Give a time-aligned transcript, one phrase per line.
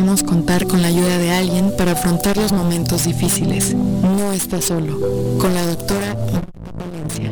[0.00, 3.74] merecemos contar con la ayuda de alguien para afrontar los momentos difíciles.
[3.74, 4.98] No está solo.
[5.38, 6.16] Con la doctora
[6.78, 7.30] Valencia.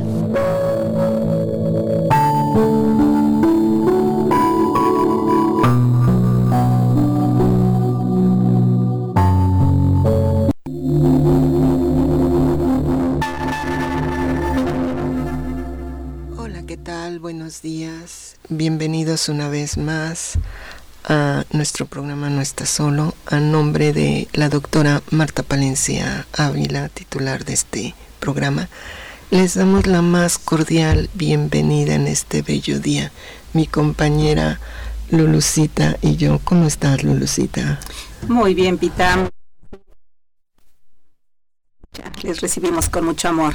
[16.36, 17.18] Hola, ¿qué tal?
[17.18, 18.36] Buenos días.
[18.50, 20.38] Bienvenidos una vez más
[21.08, 27.44] a nuestro programa No está solo, a nombre de la doctora Marta Palencia Ávila, titular
[27.44, 28.68] de este programa.
[29.32, 33.10] Les damos la más cordial bienvenida en este bello día.
[33.54, 34.60] Mi compañera
[35.10, 36.40] Lulucita y yo.
[36.44, 37.80] ¿Cómo estás, Lulucita?
[38.28, 39.28] Muy bien, Pita
[42.22, 43.54] les recibimos con mucho amor.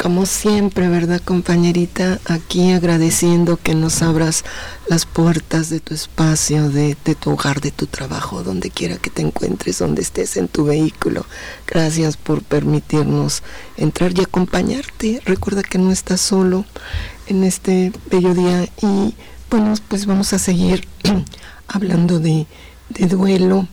[0.00, 2.20] Como siempre, ¿verdad, compañerita?
[2.26, 4.44] Aquí agradeciendo que nos abras
[4.88, 9.22] las puertas de tu espacio, de, tu hogar, de tu trabajo, donde quiera que te
[9.22, 11.26] encuentres, donde estés en tu vehículo.
[11.66, 13.42] Gracias por permitirnos
[13.76, 15.20] entrar y acompañarte.
[15.24, 16.64] Recuerda que no estás solo
[17.26, 19.14] en este bello día y
[19.50, 20.86] bueno, pues vamos a seguir
[21.68, 22.46] hablando de,
[22.88, 23.68] duelo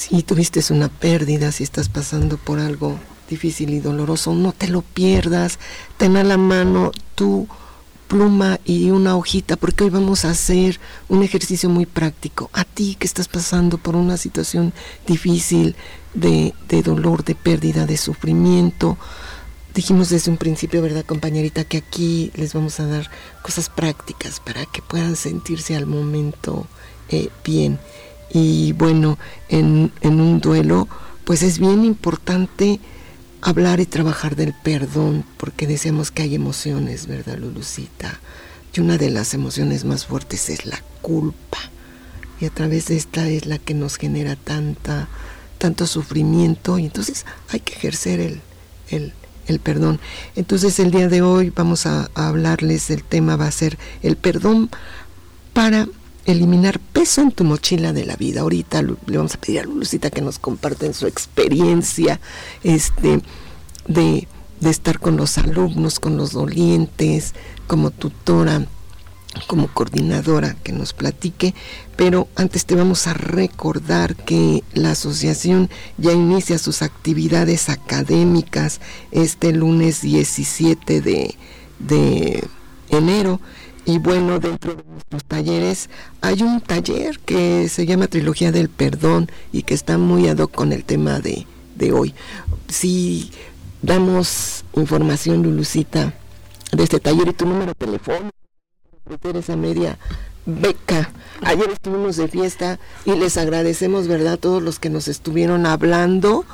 [0.00, 2.98] si tuviste una pérdida, si estás pasando por algo
[3.28, 5.58] difícil y doloroso, no te lo pierdas.
[5.98, 7.46] Ten a la mano tu
[8.08, 12.48] pluma y una hojita, porque hoy vamos a hacer un ejercicio muy práctico.
[12.54, 14.72] A ti que estás pasando por una situación
[15.06, 15.76] difícil
[16.14, 18.96] de, de dolor, de pérdida, de sufrimiento,
[19.74, 21.64] dijimos desde un principio, ¿verdad, compañerita?
[21.64, 23.10] Que aquí les vamos a dar
[23.42, 26.66] cosas prácticas para que puedan sentirse al momento
[27.10, 27.78] eh, bien.
[28.32, 30.88] Y bueno, en, en un duelo,
[31.24, 32.80] pues es bien importante
[33.42, 38.20] hablar y trabajar del perdón, porque decimos que hay emociones, ¿verdad, Lulucita?
[38.74, 41.58] Y una de las emociones más fuertes es la culpa.
[42.40, 45.08] Y a través de esta es la que nos genera tanta,
[45.58, 46.78] tanto sufrimiento.
[46.78, 48.40] Y entonces hay que ejercer el,
[48.88, 49.12] el,
[49.46, 50.00] el perdón.
[50.36, 54.16] Entonces el día de hoy vamos a, a hablarles, del tema va a ser el
[54.16, 54.70] perdón
[55.52, 55.88] para
[56.32, 58.42] eliminar peso en tu mochila de la vida.
[58.42, 62.20] Ahorita le vamos a pedir a Lucita que nos comparten su experiencia
[62.62, 63.20] este,
[63.86, 64.28] de,
[64.60, 67.34] de estar con los alumnos, con los dolientes,
[67.66, 68.66] como tutora,
[69.46, 71.54] como coordinadora, que nos platique.
[71.96, 78.80] Pero antes te vamos a recordar que la asociación ya inicia sus actividades académicas
[79.12, 81.34] este lunes 17 de,
[81.78, 82.44] de
[82.90, 83.40] enero
[83.84, 89.30] y bueno, dentro de nuestros talleres hay un taller que se llama Trilogía del Perdón
[89.52, 91.46] y que está muy ad hoc con el tema de,
[91.76, 92.14] de hoy.
[92.68, 93.32] Si
[93.82, 96.14] damos información, Lulucita,
[96.72, 98.30] de este taller y tu número telefónico,
[99.34, 99.98] esa media
[100.46, 101.10] beca.
[101.42, 106.44] Ayer estuvimos de fiesta y les agradecemos, ¿verdad?, a todos los que nos estuvieron hablando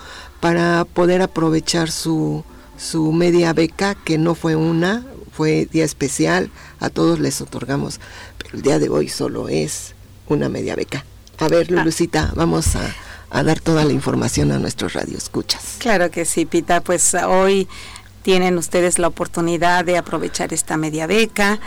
[0.40, 2.44] para poder aprovechar su,
[2.78, 5.04] su media beca, que no fue una,
[5.36, 8.00] fue día especial, a todos les otorgamos,
[8.38, 9.94] pero el día de hoy solo es
[10.28, 11.04] una media beca.
[11.38, 11.72] A ver, ah.
[11.74, 12.94] Lulucita, vamos a,
[13.28, 15.76] a dar toda la información a nuestros radioescuchas.
[15.78, 17.68] Claro que sí, Pita, pues hoy
[18.22, 21.60] tienen ustedes la oportunidad de aprovechar esta media beca.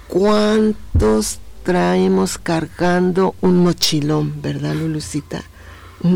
[0.06, 5.49] ¿Cuántos traemos cargando un mochilón, verdad, Lulucita?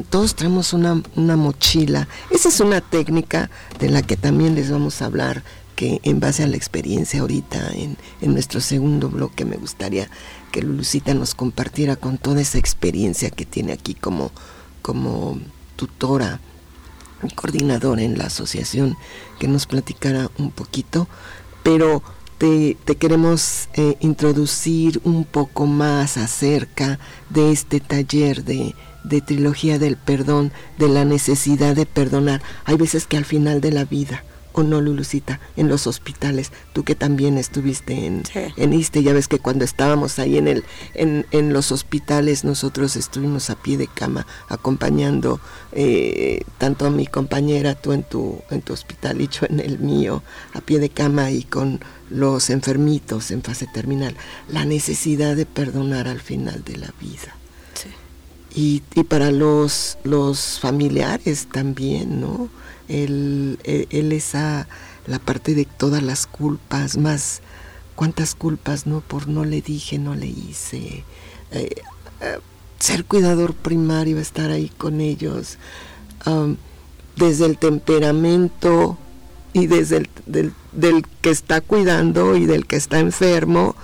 [0.09, 1.03] Todos traemos una,
[1.37, 2.09] mochila.
[2.31, 5.43] Esa es una técnica de la que también les vamos a hablar,
[5.77, 7.97] que en base a la experiencia ahorita en,
[8.33, 10.09] nuestro segundo bloque me gustaría
[10.53, 14.31] que Lucita nos compartiera con toda esa experiencia que tiene aquí como,
[14.83, 15.39] como
[15.77, 16.41] tutora
[17.35, 18.97] coordinadora en la asociación,
[19.39, 21.09] que nos platicara un poquito,
[21.63, 22.03] pero
[22.39, 26.99] te, queremos eh, introducir un poco más acerca
[27.31, 32.43] de este taller de, de trilogía del perdón, de la necesidad de perdonar.
[32.65, 34.25] Hay veces que al final de la vida,
[34.57, 39.27] o no, Lulucita, en los hospitales, tú que también estuviste en, en ISTE, ya ves
[39.27, 40.65] que cuando estábamos ahí en, el,
[40.95, 45.41] en, en los hospitales, nosotros estuvimos a pie de cama acompañando
[45.73, 49.81] eh, tanto a mi compañera, tú en tu, en tu hospital y yo en el
[49.81, 50.23] mío,
[50.53, 54.15] a pie de cama y con los enfermitos en fase terminal,
[54.49, 57.37] la necesidad de perdonar al final de la vida.
[58.55, 62.49] Y, y, para los, los familiares también, ¿no?
[62.89, 64.69] él, él, esa,
[65.07, 67.41] la parte de todas las culpas, más
[67.95, 69.01] cuántas culpas, ¿no?
[69.01, 71.05] Por no le dije, no le hice.
[71.53, 71.71] Eh,
[72.21, 72.39] eh,
[72.79, 75.59] ser cuidador primario, estar ahí con ellos,
[77.17, 78.99] desde el temperamento
[79.53, 83.75] y desde el del, del, que está cuidando y del que está enfermo,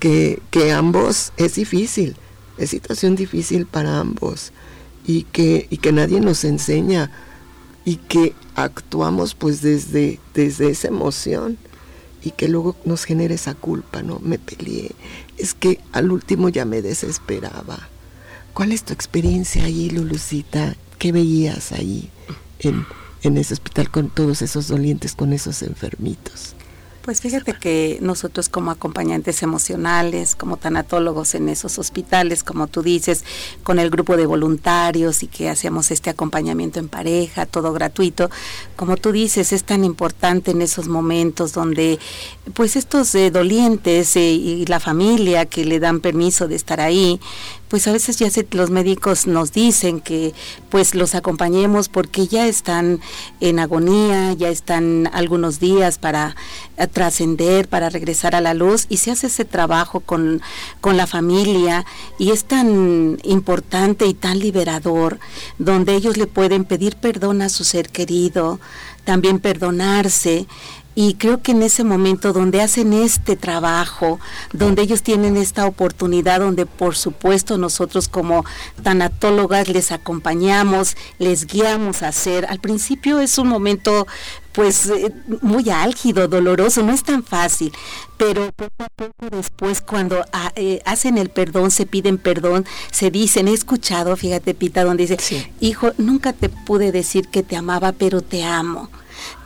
[0.00, 2.16] que, que ambos es difícil,
[2.58, 4.52] es situación difícil para ambos
[5.06, 7.10] y que, y que nadie nos enseña
[7.84, 11.58] y que actuamos pues desde, desde esa emoción
[12.22, 14.20] y que luego nos genera esa culpa, ¿no?
[14.20, 14.92] Me peleé,
[15.38, 17.88] es que al último ya me desesperaba.
[18.54, 20.76] ¿Cuál es tu experiencia ahí, Lulucita?
[20.98, 22.10] ¿Qué veías ahí
[22.60, 22.86] en,
[23.22, 26.54] en ese hospital con todos esos dolientes, con esos enfermitos?
[27.02, 33.24] Pues fíjate que nosotros como acompañantes emocionales, como tanatólogos en esos hospitales, como tú dices,
[33.64, 38.30] con el grupo de voluntarios y que hacíamos este acompañamiento en pareja, todo gratuito,
[38.76, 41.98] como tú dices, es tan importante en esos momentos donde
[42.54, 47.18] pues estos eh, dolientes eh, y la familia que le dan permiso de estar ahí,
[47.72, 50.34] pues a veces ya los médicos nos dicen que
[50.68, 53.00] pues los acompañemos porque ya están
[53.40, 56.36] en agonía, ya están algunos días para
[56.76, 60.42] eh, trascender, para regresar a la luz y se hace ese trabajo con,
[60.82, 61.86] con la familia
[62.18, 65.18] y es tan importante y tan liberador
[65.56, 68.60] donde ellos le pueden pedir perdón a su ser querido,
[69.04, 70.46] también perdonarse
[70.94, 74.20] y creo que en ese momento donde hacen este trabajo,
[74.52, 78.44] donde ellos tienen esta oportunidad, donde por supuesto nosotros como
[78.82, 84.06] tanatólogas les acompañamos, les guiamos a hacer, al principio es un momento
[84.52, 85.10] pues eh,
[85.40, 87.72] muy álgido, doloroso, no es tan fácil,
[88.18, 93.10] pero poco a poco después cuando ah, eh, hacen el perdón, se piden perdón, se
[93.10, 97.92] dicen, he escuchado, fíjate Pita, donde dice, hijo, nunca te pude decir que te amaba,
[97.92, 98.90] pero te amo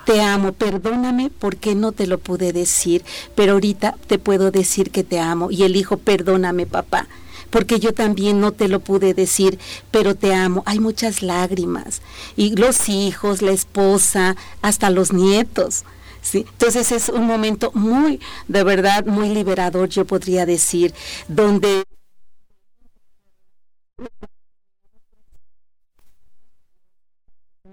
[0.06, 3.04] te amo, perdóname porque no te lo pude decir,
[3.34, 5.50] pero ahorita te puedo decir que te amo.
[5.50, 7.08] Y el hijo, perdóname papá,
[7.50, 9.58] porque yo también no te lo pude decir,
[9.90, 10.62] pero te amo.
[10.64, 12.02] Hay muchas lágrimas.
[12.36, 15.84] Y los hijos, la esposa, hasta los nietos.
[16.22, 16.46] ¿sí?
[16.52, 20.94] Entonces es un momento muy, de verdad, muy liberador, yo podría decir,
[21.26, 21.82] donde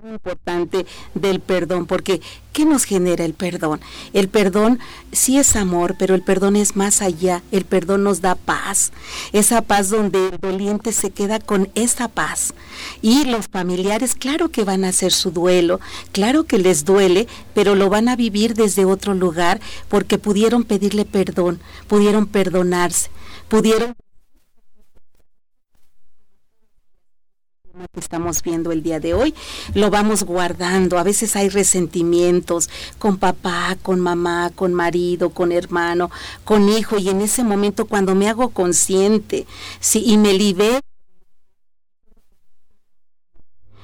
[0.09, 2.21] importante del perdón, porque
[2.51, 3.79] ¿qué nos genera el perdón?
[4.11, 4.79] El perdón
[5.11, 8.91] sí es amor, pero el perdón es más allá, el perdón nos da paz,
[9.31, 12.53] esa paz donde el doliente se queda con esa paz.
[13.01, 15.79] Y los familiares, claro que van a hacer su duelo,
[16.11, 21.05] claro que les duele, pero lo van a vivir desde otro lugar porque pudieron pedirle
[21.05, 23.09] perdón, pudieron perdonarse,
[23.47, 23.95] pudieron
[27.73, 29.33] que estamos viendo el día de hoy,
[29.73, 30.99] lo vamos guardando.
[30.99, 36.11] A veces hay resentimientos con papá, con mamá, con marido, con hermano,
[36.43, 39.47] con hijo, y en ese momento cuando me hago consciente
[39.79, 40.81] sí, y me libero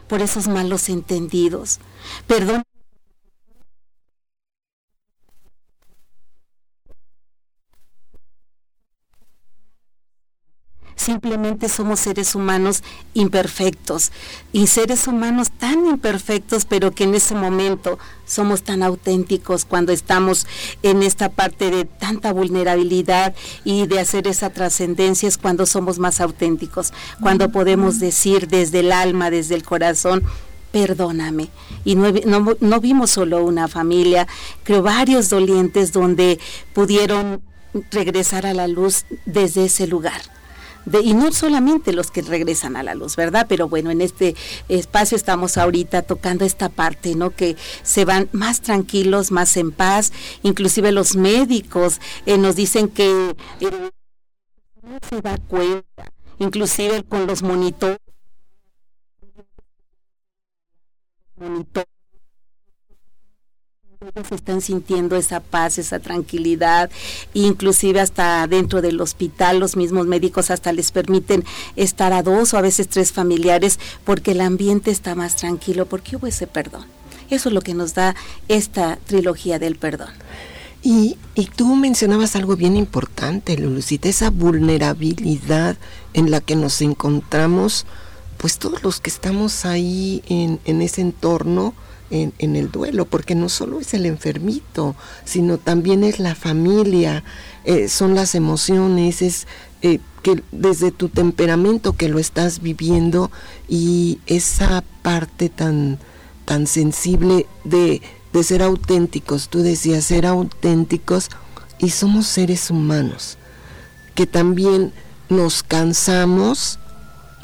[0.07, 1.79] por esos malos entendidos,
[2.27, 2.63] perdón
[11.21, 12.81] simplemente somos seres humanos
[13.13, 14.11] imperfectos.
[14.53, 20.47] Y seres humanos tan imperfectos, pero que en ese momento somos tan auténticos cuando estamos
[20.81, 23.35] en esta parte de tanta vulnerabilidad
[23.65, 28.93] y de hacer esa trascendencia es cuando somos más auténticos, cuando podemos decir desde el
[28.93, 30.23] alma, desde el corazón,
[30.71, 31.49] perdóname.
[31.83, 34.25] Y no, no, no, vimos solo una familia,
[34.63, 36.39] creo varios dolientes donde
[36.73, 37.41] pudieron
[37.91, 40.38] regresar a la luz desde ese lugar
[41.03, 43.45] y no solamente los que regresan a la luz, ¿verdad?
[43.47, 44.35] Pero bueno, en este
[44.67, 47.31] espacio estamos ahorita tocando esta parte, ¿no?
[47.31, 50.11] Que se van más tranquilos, más en paz,
[50.43, 53.35] inclusive los médicos eh, nos dicen que
[54.81, 57.99] no se da cuenta, inclusive con los monitores
[64.31, 66.89] están sintiendo esa paz, esa tranquilidad,
[67.33, 71.43] inclusive hasta dentro del hospital los mismos médicos hasta les permiten
[71.75, 76.15] estar a dos o a veces tres familiares porque el ambiente está más tranquilo, porque
[76.15, 76.85] hubo ese perdón.
[77.29, 78.15] Eso es lo que nos da
[78.47, 80.13] esta trilogía del perdón.
[80.81, 85.75] Y, y tú mencionabas algo bien importante, Lulucita, esa vulnerabilidad
[86.13, 87.85] en la que nos encontramos,
[88.37, 91.73] pues todos los que estamos ahí en, en ese entorno,
[92.09, 97.23] en, el duelo, porque no solo es el enfermito, sino también es la familia,
[97.65, 99.47] eh, son las emociones, es
[99.81, 103.31] eh, que desde tu temperamento que lo estás viviendo
[103.67, 105.99] y esa parte tan,
[106.45, 108.01] tan sensible de,
[108.33, 111.29] de ser auténticos, tú decías ser auténticos
[111.79, 113.37] y somos seres humanos,
[114.15, 114.91] que también
[115.29, 116.78] nos cansamos,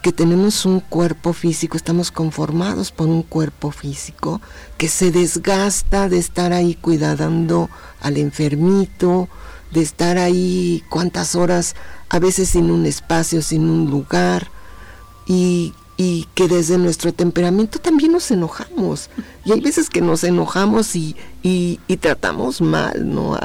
[0.05, 4.39] que tenemos un cuerpo físico, estamos conformados por un cuerpo físico
[4.77, 7.71] que se desgasta de estar ahí cuidando
[8.01, 9.27] al enfermito,
[9.71, 11.75] de estar ahí cuántas horas,
[12.09, 14.51] a veces sin un espacio, sin un lugar,
[15.25, 15.73] y,
[16.35, 19.09] que desde nuestro temperamento también nos enojamos.
[19.43, 21.15] Y hay veces que nos enojamos y,
[21.99, 23.39] tratamos mal ¿no?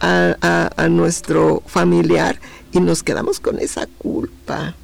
[0.00, 2.40] a nuestro familiar
[2.72, 4.74] y nos quedamos con esa culpa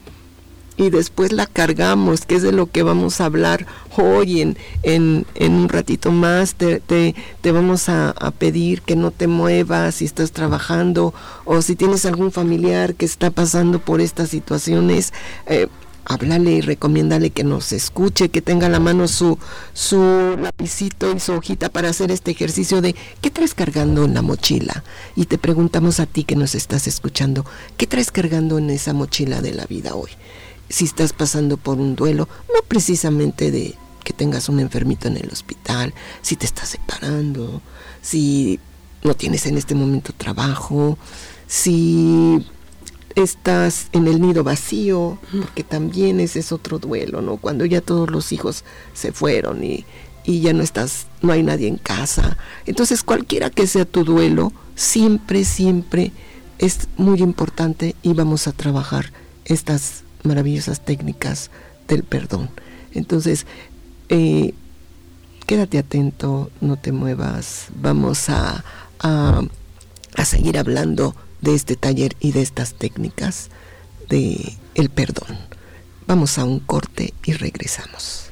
[0.78, 3.66] y después la cargamos, que es de lo que vamos a hablar
[3.96, 6.54] hoy en, en, un ratito más.
[6.54, 11.12] Te, te, vamos a, pedir que no te muevas si estás trabajando
[11.44, 15.12] o si tienes algún familiar que está pasando por estas situaciones.
[15.46, 15.66] Eh,
[16.04, 19.36] háblale y recomiéndale que nos escuche, que tenga la mano su,
[19.72, 24.22] su lapicito y su hojita para hacer este ejercicio de ¿qué traes cargando en la
[24.22, 24.84] mochila?
[25.16, 27.44] Y te preguntamos a ti que nos estás escuchando,
[27.76, 30.10] ¿qué traes cargando en esa mochila de la vida hoy?
[30.68, 35.28] Si estás pasando por un duelo, no precisamente de que tengas un enfermito en el
[35.30, 37.60] hospital, si te estás separando,
[38.00, 38.58] si
[39.02, 40.98] no tienes en este momento trabajo,
[41.46, 42.44] si
[43.14, 47.36] estás en el nido vacío, porque también ese es otro duelo, ¿no?
[47.36, 49.84] Cuando ya todos los hijos se fueron y,
[50.24, 52.36] y ya no estás, no hay nadie en casa.
[52.66, 56.12] Entonces, cualquiera que sea tu duelo, siempre, siempre
[56.58, 59.12] es muy importante y vamos a trabajar
[59.44, 61.50] estas maravillosas técnicas
[61.86, 62.50] del perdón.
[62.92, 63.46] Entonces,
[64.08, 64.54] eh,
[65.46, 68.64] quédate atento, no te muevas, vamos a,
[69.00, 69.42] a,
[70.16, 73.50] a, seguir hablando de este taller y de estas técnicas
[74.08, 75.38] de el perdón.
[76.06, 78.30] Vamos a un corte y regresamos.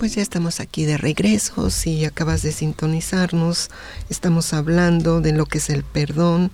[0.00, 1.68] Pues ya estamos aquí de regreso.
[1.68, 3.68] Si acabas de sintonizarnos,
[4.08, 6.50] estamos hablando de lo que es el perdón,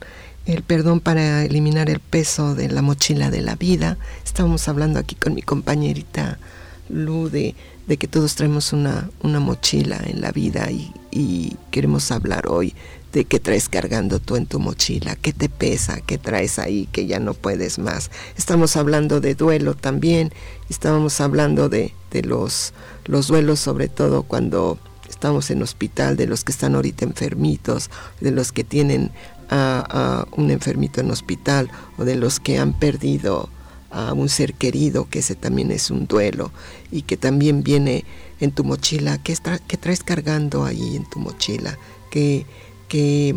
[0.46, 3.98] el perdón para eliminar el peso de la mochila de la vida.
[4.24, 6.40] Estamos hablando aquí con mi compañerita
[6.88, 7.54] Lu de,
[7.86, 12.74] que todos traemos una, una mochila en la vida y, y queremos hablar hoy
[13.12, 17.06] de qué traes cargando tú en tu mochila, qué te pesa, qué traes ahí, que
[17.06, 18.10] ya no puedes más.
[18.36, 20.32] Estamos hablando de duelo también,
[20.68, 22.74] estábamos hablando de, de los
[23.06, 28.30] los duelos sobre todo cuando estamos en hospital, de los que están ahorita enfermitos, de
[28.30, 29.10] los que tienen
[29.50, 33.48] a, un enfermito en hospital o de los que han perdido
[33.90, 36.50] a un ser querido, que ese también es un duelo
[36.90, 38.04] y que también viene
[38.40, 41.78] en tu mochila, ¿qué, traes cargando ahí en tu mochila?
[42.10, 42.44] ¿Qué,
[42.88, 43.34] qué,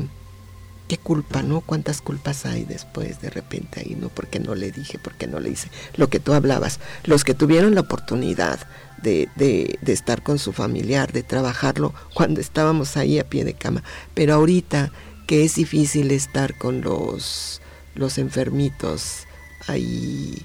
[0.90, 1.62] qué culpa, ¿no?
[1.62, 4.10] ¿Cuántas culpas hay después de repente ahí, ¿no?
[4.10, 5.70] Porque no le dije, porque no le hice.
[5.96, 8.60] Lo que tú hablabas, los que tuvieron la oportunidad
[9.02, 13.84] de, de, estar con su familiar, de trabajarlo cuando estábamos ahí a pie de cama.
[14.16, 14.92] Pero ahorita
[15.28, 17.62] que es difícil estar con los,
[17.94, 19.28] los enfermitos
[19.68, 20.44] ahí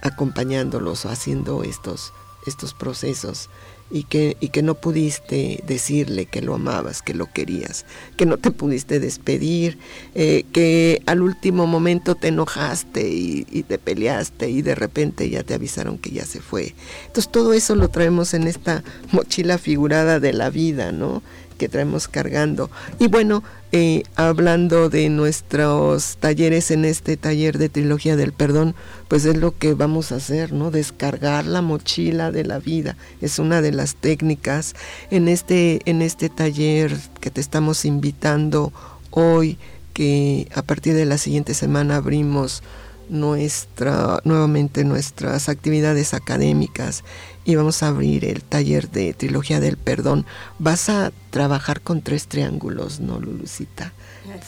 [0.00, 2.12] acompañándolos o haciendo estos,
[2.46, 3.50] estos procesos
[3.90, 8.36] y que, y que no pudiste decirle que lo amabas, que lo querías, que no
[8.36, 9.78] te pudiste despedir,
[10.14, 15.42] eh, que al último momento te enojaste y, y, te peleaste y de repente ya
[15.42, 16.74] te avisaron que ya se fue.
[17.06, 21.22] Entonces todo eso lo traemos en esta mochila figurada de la vida, ¿no?
[21.56, 22.70] Que traemos cargando.
[22.98, 28.74] Y bueno, eh, hablando de nuestros talleres en este taller de trilogía del perdón,
[29.08, 30.70] pues es lo que vamos a hacer, ¿no?
[30.70, 32.96] Descargar la mochila de la vida.
[33.20, 34.74] Es una de las técnicas
[35.10, 38.72] en este, en este taller que te estamos invitando
[39.10, 39.58] hoy,
[39.92, 42.62] que a partir de la siguiente semana abrimos
[43.08, 47.04] nuestra, nuevamente nuestras actividades académicas
[47.46, 50.26] y vamos a abrir el taller de Trilogía del Perdón.
[50.58, 53.92] Vas a trabajar con tres triángulos, ¿no, Lulucita?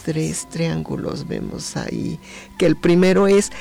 [0.05, 2.19] Tres triángulos vemos ahí,
[2.59, 3.52] que el primero es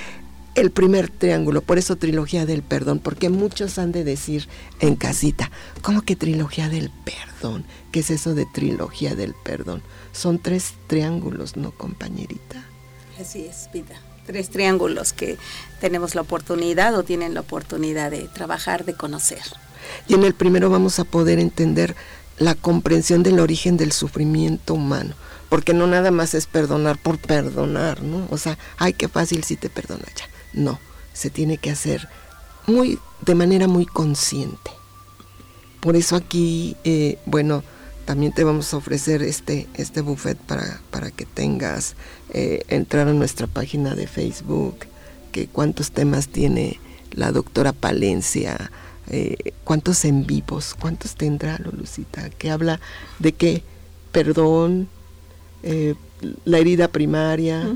[0.56, 4.48] el primer triángulo, por eso trilogía del perdón, porque muchos han de decir
[4.80, 5.52] en casita,
[5.84, 7.64] ¿cómo que trilogía del perdón?
[7.92, 9.84] ¿Qué es eso de trilogía del perdón?
[10.14, 12.66] Son tres triángulos, ¿no, compañerita?
[13.22, 14.02] Así es, vida.
[14.28, 15.38] Tres triángulos que
[15.82, 19.42] tenemos la oportunidad o tienen la oportunidad de trabajar, de conocer.
[20.08, 21.96] Y en el primero vamos a poder entender
[22.38, 25.16] la comprensión del origen del sufrimiento humano,
[25.50, 28.28] porque no nada más es perdonar por perdonar, ¿no?
[28.30, 30.26] O sea, ay, qué fácil si te perdona ya.
[30.54, 30.80] No,
[31.14, 32.08] se tiene que hacer
[32.68, 34.72] muy, de manera muy consciente.
[35.80, 37.64] Por eso aquí, eh, bueno,
[38.08, 41.98] también te vamos a ofrecer este, este buffet para, para que tengas,
[42.34, 44.78] eh, entrar a nuestra página de Facebook,
[45.34, 46.80] que cuántos temas tiene
[47.12, 48.72] la doctora Palencia,
[49.10, 49.36] eh,
[49.66, 52.80] cuántos en vivos, cuántos tendrá Lulucita, que habla
[53.20, 53.62] de qué,
[54.14, 54.88] perdón,
[56.46, 57.70] la herida primaria,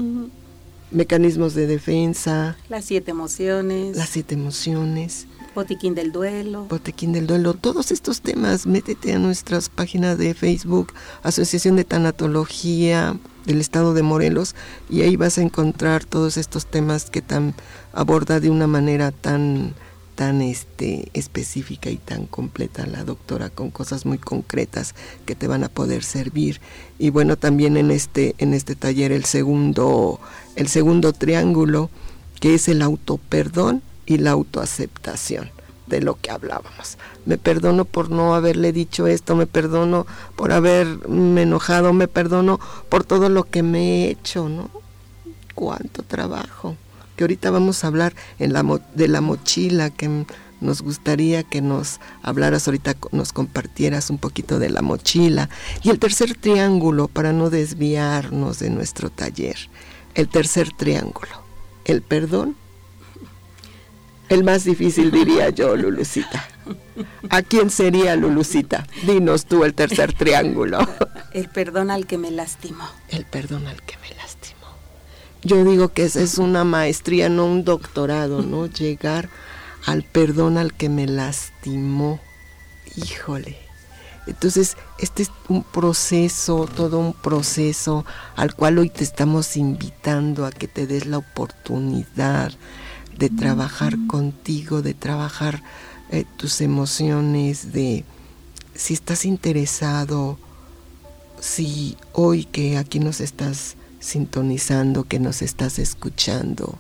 [0.92, 2.56] mecanismos de defensa.
[2.70, 3.98] Las siete emociones.
[3.98, 5.28] Las siete emociones.
[5.54, 6.66] Botiquín del duelo.
[6.66, 7.54] Botiquín del duelo.
[7.54, 10.94] Todos estos temas, métete a nuestras páginas de Facebook,
[11.24, 14.56] Asociación de Tanatología del Estado de Morelos,
[14.90, 17.54] y ahí vas a encontrar todos estos temas que tan
[17.92, 19.74] aborda de una manera tan
[20.16, 24.94] tan este, específica y tan completa la doctora con cosas muy concretas
[25.26, 26.60] que te van a poder servir
[27.00, 30.20] y bueno también en este en este taller el segundo
[30.58, 31.90] el segundo triángulo
[32.42, 33.82] que es el autoperdón
[34.12, 35.52] y la autoaceptación
[35.88, 36.98] de lo que hablábamos.
[37.26, 43.04] Me perdono por no haberle dicho esto, me perdono por haberme enojado, me perdono por
[43.04, 44.70] todo lo que me he hecho, ¿no?
[45.56, 46.76] Cuánto trabajo
[47.24, 48.64] ahorita vamos a hablar en la
[48.96, 50.26] de la mochila, que
[50.60, 55.50] nos gustaría que nos hablaras ahorita, nos compartieras un poquito de la mochila.
[55.84, 59.58] Y el tercer triángulo, para no desviarnos de nuestro taller,
[60.14, 61.32] el tercer triángulo,
[61.86, 62.56] el perdón.
[64.32, 66.48] El más difícil diría yo, Lulucita.
[67.30, 68.88] ¿A quién sería Lulucita?
[69.06, 70.80] Dinos tú el tercer triángulo.
[71.34, 72.90] El perdón al que me lastimó.
[73.10, 74.22] El perdón al que me lastimó
[75.44, 78.68] yo digo que esa es una maestría, no un doctorado, ¿no?
[78.68, 79.30] Llegar
[79.86, 82.20] al perdón al que me lastimó.
[82.96, 83.58] Híjole.
[84.28, 90.52] Entonces, este es un proceso, todo un proceso al cual hoy te estamos invitando a
[90.52, 92.52] que te des la oportunidad
[93.22, 95.62] de trabajar contigo, de trabajar
[96.10, 98.04] eh, tus emociones, de
[98.74, 100.40] si estás interesado,
[101.40, 106.80] si hoy que aquí nos estás sintonizando, que nos estás escuchando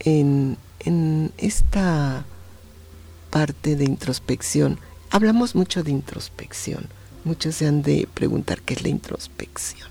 [0.00, 2.24] en, en esta
[3.30, 4.80] parte de introspección.
[5.08, 6.88] Hablamos mucho de introspección.
[7.22, 9.88] Muchos se han de preguntar qué es la introspección.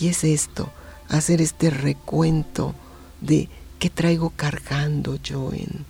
[0.00, 0.68] Y es esto,
[1.08, 2.74] hacer este recuento
[3.20, 3.48] de
[3.80, 5.84] qué traigo cargando yo en,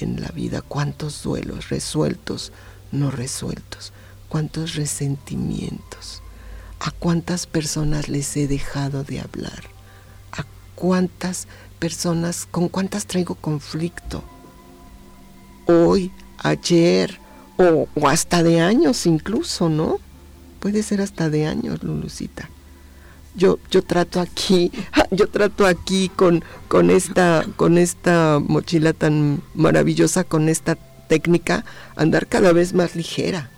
[0.00, 2.52] en la vida, cuántos duelos resueltos,
[2.90, 3.92] no resueltos,
[4.30, 6.22] cuántos resentimientos,
[6.84, 9.62] ¿A cuántas personas les he dejado de hablar?
[10.32, 11.46] ¿A cuántas
[11.78, 14.24] personas, con cuántas traigo conflicto?
[15.66, 17.20] Hoy, ayer
[17.56, 20.00] o, hasta de años incluso, ¿no?
[20.58, 22.50] Puede ser hasta de años, Lulucita.
[23.34, 24.70] Yo, yo trato aquí,
[25.10, 30.76] yo trato aquí con, con, esta, con esta mochila tan maravillosa, con esta
[31.08, 31.64] técnica,
[31.96, 33.50] andar cada vez más ligera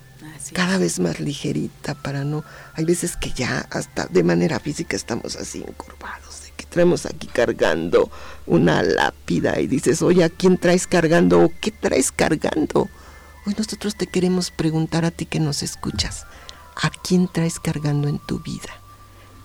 [0.53, 2.45] cada vez más ligerita para no...
[2.75, 7.27] Hay veces que ya hasta de manera física estamos así encorvados, de que traemos aquí
[7.27, 8.11] cargando
[8.47, 12.89] una lápida y dices, oye, ¿a quién traes cargando o qué traes cargando?
[13.47, 16.27] Hoy nosotros te queremos preguntar a ti que nos escuchas,
[16.81, 18.84] ¿a quién traes cargando en tu vida?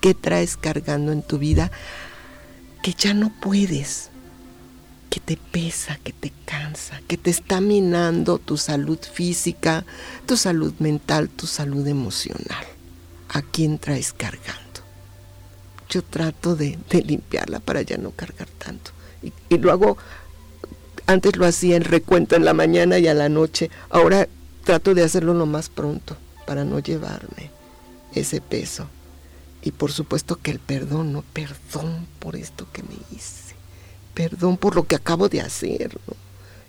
[0.00, 1.70] ¿Qué traes cargando en tu vida
[2.82, 4.10] que ya no puedes?
[5.10, 9.84] que te pesa, que te cansa, que te está minando tu salud física,
[10.24, 12.64] tu salud mental, tu salud emocional.
[13.28, 14.60] ¿A quién traes cargando?
[15.88, 18.92] Yo trato de, limpiarla para ya no cargar tanto.
[19.20, 19.98] Y, y lo hago,
[21.06, 24.28] antes lo hacía en recuento en la mañana y a la noche, ahora
[24.64, 27.50] trato de hacerlo lo más pronto para no llevarme
[28.14, 28.86] ese peso.
[29.62, 33.50] Y por supuesto que el perdón, no perdón por esto que me hice
[34.14, 35.98] perdón por lo que acabo de hacer.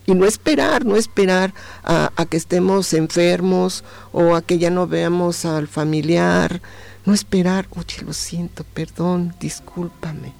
[0.05, 5.45] Y no esperar, no esperar a, que estemos enfermos o a que ya no veamos
[5.45, 6.61] al familiar.
[7.05, 10.33] No esperar, oye, lo siento, perdón, discúlpame.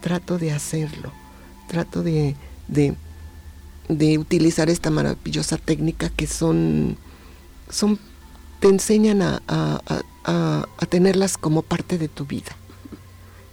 [0.00, 1.12] Trato de hacerlo.
[1.66, 2.36] trato de,
[2.68, 6.98] de, utilizar esta maravillosa técnica que son,
[7.70, 7.98] son
[8.64, 12.56] te enseñan a, a, tenerlas como parte de tu vida.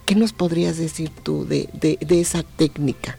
[0.06, 3.17] ¿Qué nos podrías decir tú de, de, de esa técnica,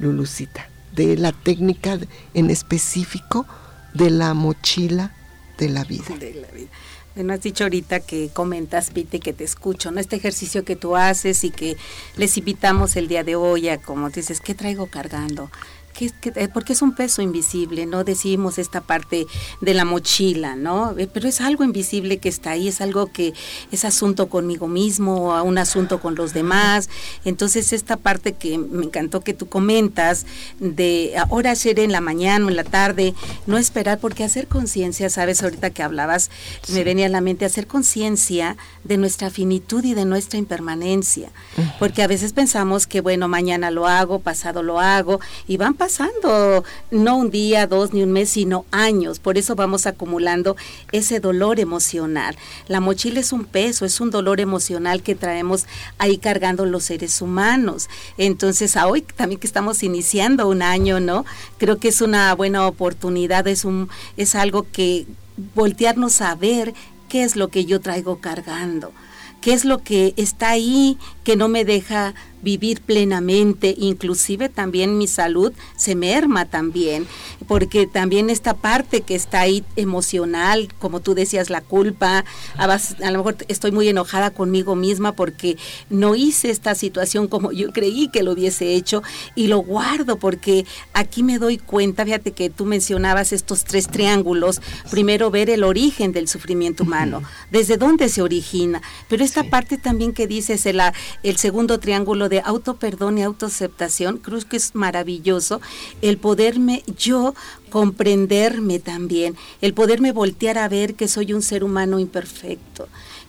[0.00, 0.68] Lulucita?
[0.96, 1.96] De la técnica
[2.34, 3.46] en específico
[3.94, 5.14] de la mochila
[5.58, 6.16] de la vida.
[6.18, 6.70] De la vida.
[7.14, 10.00] Bueno, has dicho ahorita que comentas, Pite, que te escucho, ¿no?
[10.00, 11.76] Este ejercicio que tú haces y que
[12.16, 15.52] les invitamos el día de hoy a, como dices, ¿qué traigo cargando?
[16.00, 19.26] Eh, porque es un peso invisible, no decimos esta parte
[19.60, 20.96] de la mochila, ¿no?
[20.96, 23.34] Eh, pero es algo invisible que está ahí, es algo que
[23.72, 26.88] es asunto conmigo mismo, o un asunto con los demás.
[27.24, 30.26] Entonces esta parte que me encantó que tú comentas
[30.60, 33.14] de ahora hacer en la mañana o en la tarde,
[33.46, 36.30] no esperar, porque hacer conciencia, sabes, ahorita que hablabas,
[36.72, 41.30] me venía a la mente hacer conciencia de nuestra finitud y de nuestra impermanencia,
[41.78, 45.87] porque a veces pensamos que bueno, mañana lo hago, pasado lo hago y van pasando
[45.88, 49.20] pasando no un día, dos, ni un mes, sino años.
[49.20, 50.54] Por eso vamos acumulando
[50.92, 52.36] ese dolor emocional.
[52.66, 55.64] La mochila es un peso, es un dolor emocional que traemos
[55.96, 57.88] ahí cargando los seres humanos.
[58.18, 61.24] Entonces, a hoy también que estamos iniciando un año, ¿no?
[61.56, 65.06] Creo que es una buena oportunidad, es un es algo que
[65.54, 66.74] voltearnos a ver
[67.08, 68.92] qué es lo que yo traigo cargando
[69.40, 75.06] qué es lo que está ahí que no me deja vivir plenamente, inclusive también mi
[75.06, 77.06] salud se merma también,
[77.46, 82.24] porque también esta parte que está ahí emocional, como tú decías, la culpa,
[82.56, 85.56] a, lo mejor estoy muy enojada conmigo misma porque
[85.90, 89.02] no hice esta situación como yo creí que lo hubiese hecho
[89.34, 94.60] y lo guardo porque aquí me doy cuenta, fíjate que tú mencionabas estos tres triángulos,
[94.90, 100.12] primero ver el origen del sufrimiento humano, desde dónde se origina, pero esta parte también
[100.12, 100.80] que dices, el,
[101.22, 105.60] el segundo triángulo de auto perdón y autoaceptación, creo que es maravilloso
[106.02, 107.34] el poderme yo
[107.70, 112.88] comprenderme también, el poderme voltear a ver que soy un ser humano imperfecto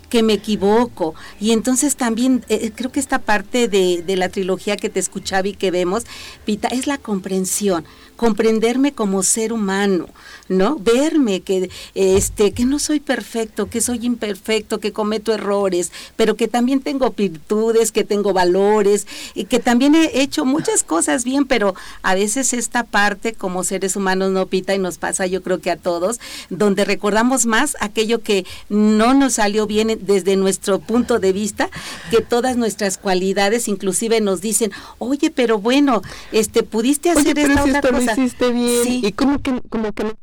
[0.09, 1.13] que me equivoco.
[1.39, 5.47] Y entonces también eh, creo que esta parte de, de, la trilogía que te escuchaba
[5.47, 6.05] y que vemos,
[6.45, 7.85] Pita, es la comprensión
[8.19, 10.08] comprenderme como ser humano,
[10.49, 10.75] ¿no?
[10.77, 16.49] Verme que este que no soy perfecto, que soy imperfecto, que cometo errores, pero que
[16.49, 21.75] también tengo virtudes, que tengo valores y que también he hecho muchas cosas bien, pero
[22.01, 25.71] a veces esta parte como seres humanos no pita y nos pasa, yo creo que
[25.71, 31.32] a todos, donde recordamos más aquello que no nos salió bien desde nuestro punto de
[31.32, 31.69] vista,
[32.12, 36.01] que todas nuestras cualidades inclusive nos dicen, "Oye, pero bueno,
[36.34, 39.06] este pudiste hacer esta otra cosa hiciste bien.
[39.06, 40.15] Y como que, como que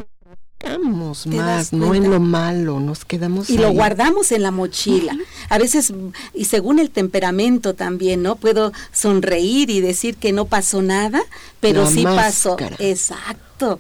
[0.75, 5.17] nos más, no en lo malo, nos quedamos Y lo guardamos en la mochila.
[5.49, 5.93] A veces,
[6.35, 8.37] y según el temperamento también, ¿no?
[8.37, 11.23] Puedo sonreír y decir que no pasó nada,
[11.61, 12.57] pero sí pasó.
[12.79, 13.79] Exacto.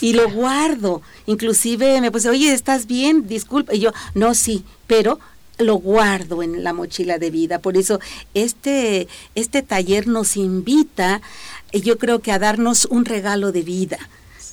[0.00, 1.02] y lo guardo.
[1.26, 3.26] Inclusive me puse, oye, ¿estás bien?
[3.26, 3.74] Disculpa.
[3.74, 5.18] Y yo, no, sí, pero
[5.58, 7.58] lo guardo en la mochila de vida.
[7.58, 8.00] Por eso
[8.34, 11.20] este, este taller nos invita
[11.80, 13.98] yo creo que a darnos un regalo de vida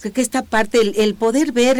[0.09, 1.77] que esta parte, el, poder ver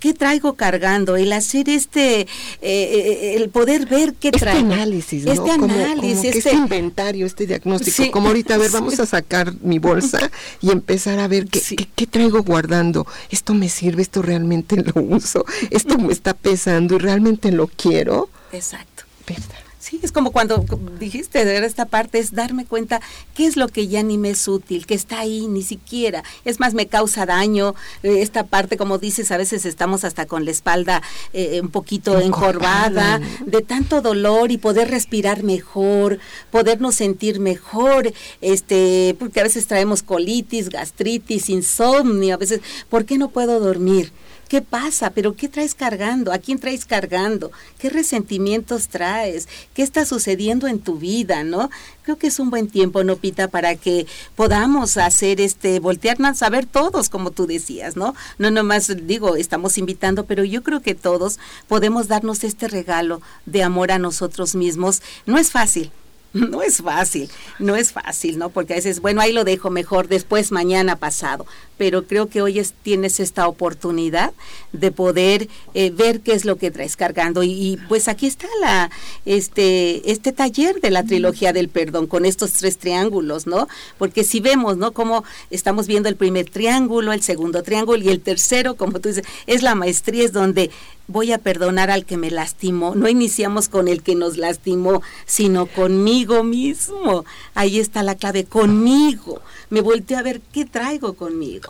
[0.00, 2.26] qué traigo cargando, el hacer este, eh,
[2.62, 4.72] eh, el poder ver qué este traigo.
[4.72, 5.32] análisis, ¿no?
[5.32, 6.38] Este análisis, este...
[6.38, 6.54] este...
[6.54, 10.30] inventario, este diagnóstico, como ahorita, a ver, vamos a sacar mi bolsa
[10.62, 11.60] y empezar a ver qué,
[11.94, 13.06] qué, traigo guardando.
[13.30, 18.30] Esto me sirve, esto realmente lo uso, esto me está pesando y realmente lo quiero.
[18.52, 19.04] Exacto.
[19.26, 19.61] ¿Verdad?
[19.92, 20.64] Sí, es como cuando
[20.98, 23.02] dijiste de ver esta parte, es darme cuenta
[23.34, 26.24] qué es lo que ya ni me es útil, que está ahí, ni siquiera.
[26.46, 27.74] Es más, me causa daño.
[28.02, 31.02] Eh, esta parte, como dices, a veces estamos hasta con la espalda
[31.34, 39.14] eh, un poquito encorvada, de tanto dolor y poder respirar mejor, podernos sentir mejor, este,
[39.18, 44.10] porque a veces traemos colitis, gastritis, insomnio, a veces, ¿por qué no puedo dormir?
[44.52, 45.08] ¿Qué pasa?
[45.08, 46.30] ¿Pero qué traes cargando?
[46.30, 47.52] ¿A quién traes cargando?
[47.78, 49.48] ¿Qué resentimientos traes?
[49.72, 51.70] ¿Qué está sucediendo en tu vida, no?
[52.02, 53.48] Creo que es un buen tiempo, ¿no, Pita?
[53.48, 58.14] Para que podamos hacer este, voltearnos a ver todos, como tú decías, ¿no?
[58.36, 63.62] No nomás digo, estamos invitando, pero yo creo que todos podemos darnos este regalo de
[63.62, 65.00] amor a nosotros mismos.
[65.24, 65.90] No es fácil,
[66.50, 68.48] no es fácil, no es fácil, ¿no?
[68.48, 72.62] Porque a veces, bueno, ahí lo dejo mejor después, mañana pasado, pero creo que hoy
[72.82, 74.32] tienes esta oportunidad
[74.72, 78.90] de poder eh, ver qué es lo que traes cargando y, pues aquí está la
[79.24, 83.68] este este taller de la trilogía del perdón con estos tres triángulos, ¿no?
[83.98, 84.92] Porque si vemos, ¿no?
[84.92, 89.24] Como estamos viendo el primer triángulo, el segundo triángulo y el tercero, como tú dices,
[89.46, 90.70] es la maestría, es donde
[91.12, 92.94] voy a perdonar al que me lastimó.
[92.94, 97.24] No iniciamos con el que nos lastimó, sino conmigo mismo.
[97.54, 99.40] Ahí está la clave, conmigo.
[99.70, 101.68] Me volteé a ver qué traigo conmigo.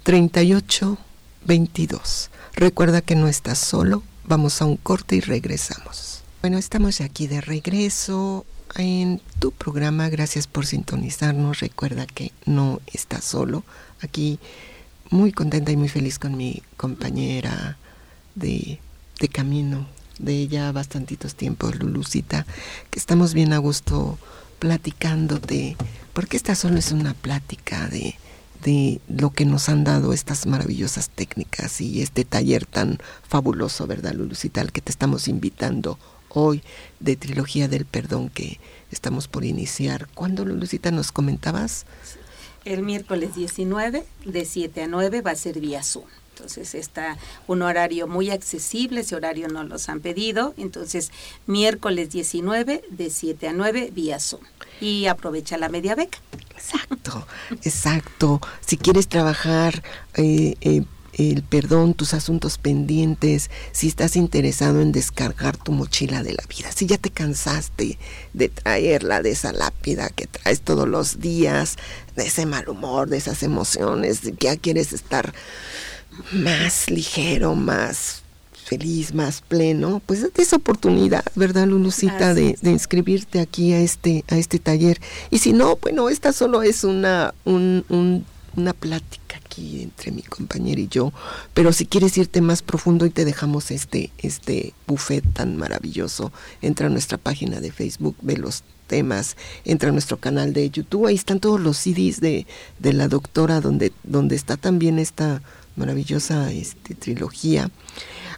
[0.03, 0.99] 38
[1.45, 2.31] 22.
[2.55, 6.23] Recuerda que no estás solo Vamos a un corte y regresamos.
[6.43, 10.09] Bueno, estamos aquí de regreso en tu programa.
[10.09, 11.59] Gracias por sintonizarnos.
[11.59, 13.65] Recuerda que no estás solo.
[14.01, 14.39] Aquí
[15.11, 17.79] muy contenta y muy feliz con mi compañera
[18.37, 18.79] de,
[19.19, 22.47] de camino de ya bastantitos tiempos, Lulucita,
[22.91, 24.19] que estamos bien a gusto
[24.59, 25.77] platicándote,
[26.13, 28.17] porque esta solo es una plática de
[28.63, 32.99] de lo que nos han dado estas maravillosas técnicas y este taller tan
[33.29, 34.61] fabuloso, ¿verdad, Lulucita?
[34.61, 35.99] Al que te estamos invitando
[36.29, 36.63] hoy
[37.01, 40.09] de Trilogía del Perdón que estamos por iniciar.
[40.15, 41.87] ¿Cuándo, Lulucita, nos comentabas?
[42.65, 46.07] El miércoles 19, de 7 a 9, va a ser vía Zoom.
[46.43, 50.55] Entonces está un horario muy accesible, ese horario no los han pedido.
[50.57, 51.13] Entonces,
[51.47, 54.43] miércoles 19, de 7 a 9, vía Zoom.
[54.81, 56.19] Y aprovecha la media beca.
[56.51, 57.29] Exacto,
[57.63, 58.41] exacto.
[58.67, 65.57] Si quieres trabajar eh, eh, el perdón, tus asuntos pendientes, si estás interesado en descargar
[65.57, 67.99] tu mochila de la vida, si ya te cansaste
[68.33, 71.77] de traerla, de esa lápida que traes todos los días,
[72.17, 75.35] de ese mal humor, de esas emociones, ya quieres estar
[76.33, 78.23] más ligero, más
[78.65, 84.39] feliz, más pleno, pues esa oportunidad, ¿verdad, Lulucita, de, de, inscribirte aquí a este, a
[84.39, 85.01] este taller.
[85.31, 88.25] Y si no, bueno, esta solo es una, un,
[88.57, 91.13] una plática aquí entre mi compañera y yo,
[91.55, 96.87] pero si quieres irte más profundo y te dejamos este, este buffet tan maravilloso, entra
[96.87, 101.15] a nuestra página de Facebook, ve los temas, entra a nuestro canal de YouTube, ahí
[101.15, 102.47] están todos los CDs de,
[102.79, 105.43] de la doctora donde, donde está también esta
[105.77, 107.71] maravillosa este, trilogía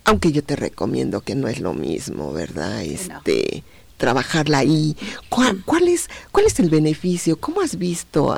[0.05, 2.83] aunque yo te recomiendo que no es lo mismo, ¿verdad?
[2.83, 3.65] Este,
[3.97, 4.97] trabajarla ahí.
[5.31, 7.37] ¿Cuál, cuál, es, ¿Cuál es el beneficio?
[7.37, 8.37] ¿Cómo has visto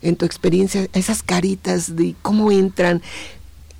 [0.00, 3.02] en tu experiencia esas caritas de cómo entran?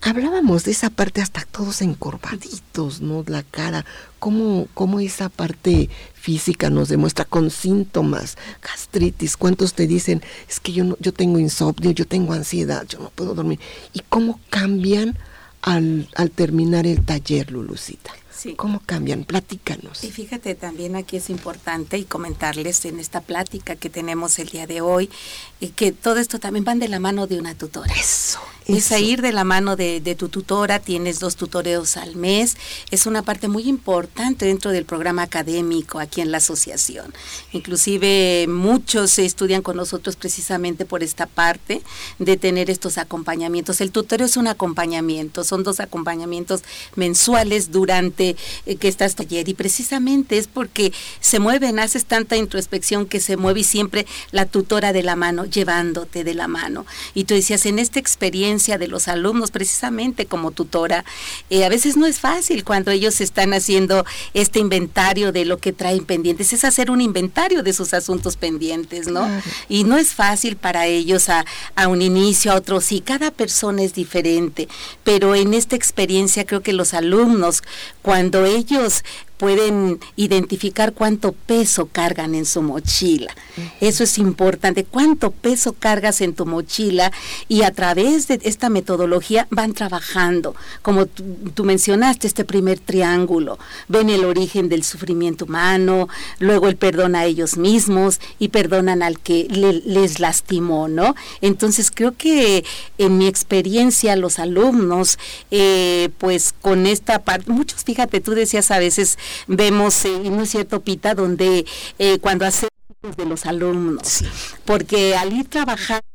[0.07, 3.25] Hablábamos de esa parte hasta todos encorvaditos, ¿no?
[3.27, 3.87] La cara,
[4.19, 10.73] cómo, cómo esa parte física nos demuestra con síntomas, gastritis, cuántos te dicen, es que
[10.73, 13.61] yo no, yo tengo insomnio, yo tengo ansiedad, yo no puedo dormir,
[13.95, 15.19] y cómo cambian
[15.63, 18.13] al, al terminar el taller, Lulucita.
[18.57, 19.25] ¿Cómo cambian?
[19.25, 20.05] Platícanos.
[20.05, 24.67] Y fíjate, también aquí es importante y comentarles en esta plática que tenemos el día
[24.67, 25.09] de hoy,
[25.61, 27.95] y que todo esto también van de la mano de una tutora.
[27.95, 28.39] Eso.
[28.67, 32.57] Es a ir de la mano de, tu tutora, tienes dos tutoreos al mes,
[32.91, 37.13] es una parte muy importante dentro del programa académico aquí en la asociación.
[37.53, 41.83] Inclusive muchos estudian con nosotros precisamente por esta parte
[42.19, 43.83] de tener estos acompañamientos.
[43.83, 46.63] El tutoreo es un acompañamiento, son dos acompañamientos
[46.97, 53.05] mensuales durante eh, que estás taller y precisamente es porque se mueven, haces tanta introspección
[53.05, 56.87] que se mueve y siempre la tutora de la mano, llevándote de la mano.
[57.13, 61.05] Y tú decías, en esta experiencia de los alumnos, precisamente como tutora,
[61.51, 65.73] eh, a veces no es fácil cuando ellos están haciendo este inventario de lo que
[65.73, 69.29] traen pendientes, es hacer un inventario de sus asuntos pendientes, ¿no?
[69.69, 73.83] Y no es fácil para ellos a, a un inicio, a otro, sí, cada persona
[73.83, 74.69] es diferente,
[75.03, 77.63] pero en esta experiencia creo que los alumnos,
[78.03, 79.03] cuando ellos
[79.37, 83.35] pueden identificar cuánto peso cargan en su mochila.
[83.81, 87.13] Eso es importante, cuánto peso cargas en tu mochila
[87.49, 94.11] y a través de esta metodología van trabajando, como tú, mencionaste, este primer triángulo, ven
[94.11, 99.47] el origen del sufrimiento humano, luego el perdón a ellos mismos y perdonan al que
[99.49, 101.15] les lastimó, ¿no?
[101.41, 102.65] Entonces creo que
[102.99, 105.19] en mi experiencia los alumnos,
[105.51, 110.51] eh, pues con esta parte, muchos, fíjate, tú decías a veces, vemos, eh, ¿no es
[110.51, 111.65] cierto, Pita?, donde
[111.99, 112.71] eh, cuando hacemos
[113.17, 114.25] de los alumnos,
[114.65, 116.14] porque al ir trabajando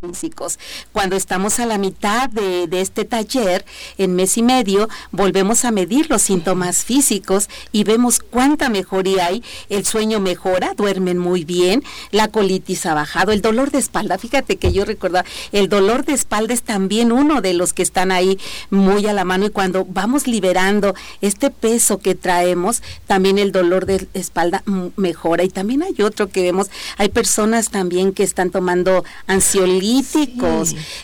[0.00, 0.58] físicos.
[0.92, 3.64] Cuando estamos a la mitad de, este taller,
[3.98, 9.42] en mes y medio, volvemos a medir los síntomas físicos y vemos cuánta mejoría hay.
[9.68, 14.18] El sueño mejora, duermen muy bien, la colitis ha bajado, el dolor de espalda.
[14.18, 18.12] Fíjate que yo recuerdo, el dolor de espalda es también uno de los que están
[18.12, 18.38] ahí
[18.70, 23.86] muy a la mano y cuando vamos liberando este peso que traemos, también el dolor
[23.86, 24.62] de espalda
[24.96, 25.44] mejora.
[25.44, 29.65] Y también hay otro que vemos, hay personas también que están tomando ansiolíticos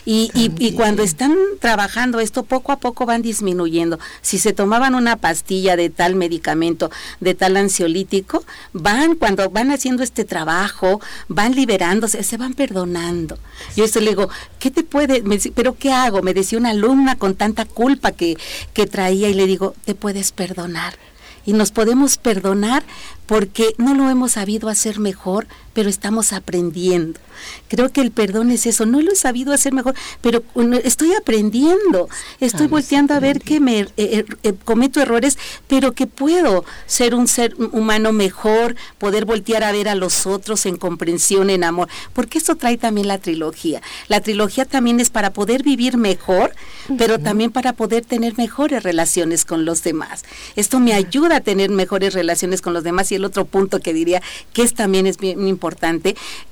[0.05, 3.99] y, y, cuando están trabajando esto poco a poco van disminuyendo.
[4.21, 10.03] Si se tomaban una pastilla de tal medicamento, de tal ansiolítico, van cuando van haciendo
[10.03, 13.37] este trabajo, van liberándose, se van perdonando.
[13.75, 15.23] Yo esto le digo, ¿qué te puede?
[15.55, 16.21] Pero ¿qué hago?
[16.21, 18.37] Me decía una alumna con tanta culpa que,
[18.73, 20.97] que traía y le digo, te puedes perdonar
[21.45, 22.83] y nos podemos perdonar
[23.25, 27.19] porque no lo hemos sabido hacer mejor, pero estamos aprendiendo.
[27.67, 30.43] Creo que el perdón es eso, no lo he sabido hacer mejor, pero
[30.83, 32.07] estoy aprendiendo,
[32.39, 37.15] estoy volteando a ver que me eh, eh, eh, cometo errores, pero que puedo ser
[37.15, 41.89] un ser humano mejor, poder voltear a ver a los otros en comprensión, en amor,
[42.13, 43.81] porque eso trae también la trilogía.
[44.07, 46.53] La trilogía también es para poder vivir mejor,
[46.97, 50.23] pero también para poder tener mejores relaciones con los demás.
[50.55, 53.93] Esto me ayuda a tener mejores relaciones con los demás y el otro punto que
[53.93, 54.21] diría
[54.53, 55.62] que es también es bien importante,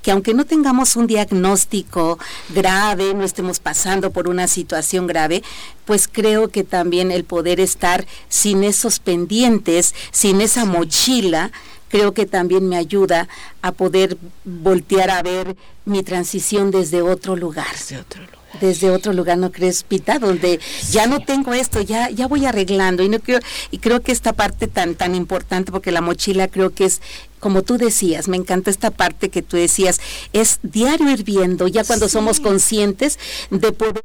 [0.02, 2.18] que aunque no tengamos un diagnóstico
[2.50, 5.44] grave, no estemos pasando por una situación grave,
[5.86, 11.52] pues creo que también el poder estar sin esos pendientes, sin esa mochila,
[11.90, 13.28] creo que también me ayuda
[13.62, 17.68] a poder voltear a ver mi transición desde otro lugar.
[17.74, 20.20] Desde otro lugar desde otro lugar, ¿no crees, Pita?
[20.20, 20.60] Donde
[20.90, 23.04] ya no tengo esto, ya, ya voy arreglando.
[23.04, 23.40] Y no creo,
[23.72, 27.02] y creo que esta parte tan, tan importante, porque la mochila creo que es
[27.40, 30.00] como tú decías, me encanta esta parte que tú decías,
[30.32, 33.18] es diario ir viendo, ya cuando somos conscientes
[33.50, 34.04] de poder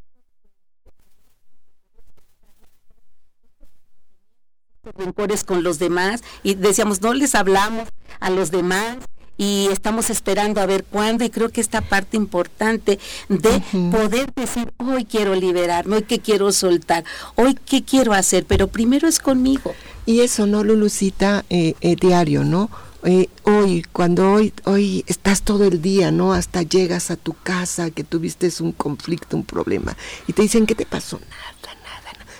[4.95, 8.97] rencores con los demás y decíamos no les hablamos a los demás
[9.37, 14.73] y estamos esperando a ver cuándo y creo que esta parte importante de poder decir
[14.77, 17.03] hoy quiero liberarme, hoy que quiero soltar,
[17.35, 19.73] hoy qué quiero hacer, pero primero es conmigo.
[20.05, 21.45] Y eso, ¿no, Lulucita?
[21.49, 22.69] Eh, eh, diario, ¿no?
[23.03, 26.33] Eh, hoy, cuando hoy, hoy estás todo el día, ¿no?
[26.33, 29.95] Hasta llegas a tu casa, que tuviste un conflicto, un problema,
[30.27, 31.19] y te dicen, ¿qué te pasó?
[31.19, 31.76] Nada,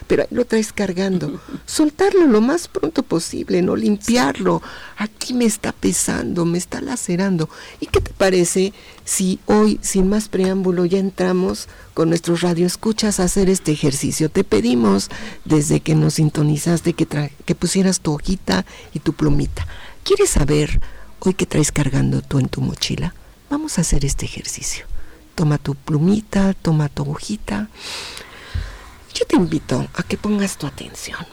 [0.08, 1.40] pero ahí lo traes cargando.
[1.66, 3.76] Soltarlo lo más pronto posible, ¿no?
[3.76, 4.62] Limpiarlo.
[4.98, 7.50] Aquí me está pesando, me está lacerando.
[7.80, 8.74] ¿Y qué te parece
[9.06, 14.30] si hoy, sin más preámbulo, ya entramos con nuestros radioescuchas a hacer este ejercicio?
[14.30, 15.10] Te pedimos,
[15.46, 19.68] desde que nos sintonizaste, que, que pusieras tu hojita y tu plumita.
[20.04, 20.80] ¿Quieres saber
[21.20, 23.14] hoy qué traes cargando tú en tu mochila?
[23.50, 24.86] Vamos a hacer este ejercicio.
[25.36, 27.70] Toma tu plumita, toma tu hojita
[29.14, 31.26] yo te invito a que pongas tu atención.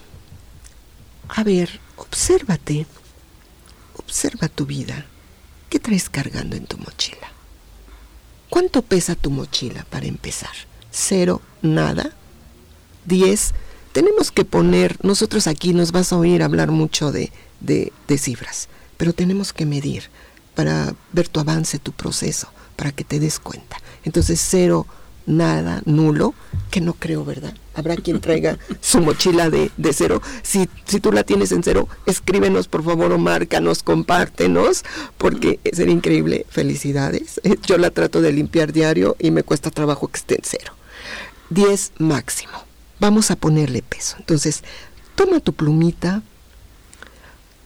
[1.28, 2.86] A ver, obsérvate,
[3.96, 5.06] observa tu vida.
[5.68, 7.32] ¿Qué traes cargando en tu mochila?
[8.48, 10.52] ¿Cuánto pesa tu mochila para empezar?
[10.90, 11.40] ¿Cero?
[11.62, 12.12] ¿Nada?
[13.04, 13.52] ¿Diez?
[13.92, 18.68] Tenemos que poner, nosotros aquí nos vas a oír hablar mucho de, de, de cifras,
[18.96, 20.10] pero tenemos que medir
[20.54, 23.76] para ver tu avance, tu proceso, para que te des cuenta.
[24.04, 24.86] Entonces, cero,
[25.26, 26.34] nada, nulo,
[26.70, 27.54] que no creo, ¿verdad?
[27.74, 30.22] Habrá quien traiga su mochila de, cero.
[30.42, 34.84] Si, si tú la tienes en cero, escríbenos por favor o márcanos, compártenos,
[35.18, 36.46] porque sería increíble.
[36.48, 37.40] Felicidades.
[37.44, 40.72] Eh, yo la trato de limpiar diario y me cuesta trabajo que esté en cero.
[41.50, 42.52] 10 máximo.
[43.00, 44.16] Vamos a ponerle peso.
[44.18, 44.62] Entonces,
[45.14, 46.22] toma tu plumita,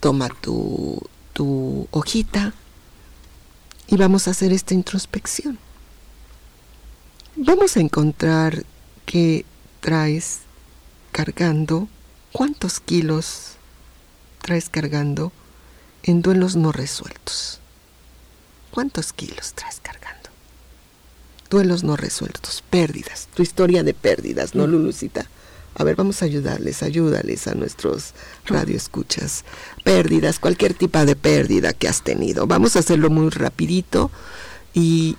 [0.01, 1.01] toma tu,
[1.33, 2.55] tu hojita
[3.87, 5.59] y vamos a hacer esta introspección
[7.39, 8.65] vamos a encontrar
[9.07, 9.45] que
[9.81, 10.41] traes
[11.13, 11.89] cargando,
[12.33, 13.53] cuántos kilos
[14.43, 15.33] traes cargando
[16.03, 17.61] en duelos no resueltos.
[18.71, 20.31] ¿Cuántos kilos traes cargando?
[21.49, 24.71] Duelos no resueltos, pérdidas, tu historia de pérdidas, ¿no, mm.
[24.71, 25.27] Lulucita?
[25.75, 28.15] A ver, vamos a ayudarles, ayúdales a nuestros
[28.47, 29.45] radioescuchas.
[29.85, 32.49] Pérdidas, cualquier tipo de pérdida que has tenido.
[32.49, 34.11] Vamos a hacerlo muy rapidito
[34.79, 35.17] y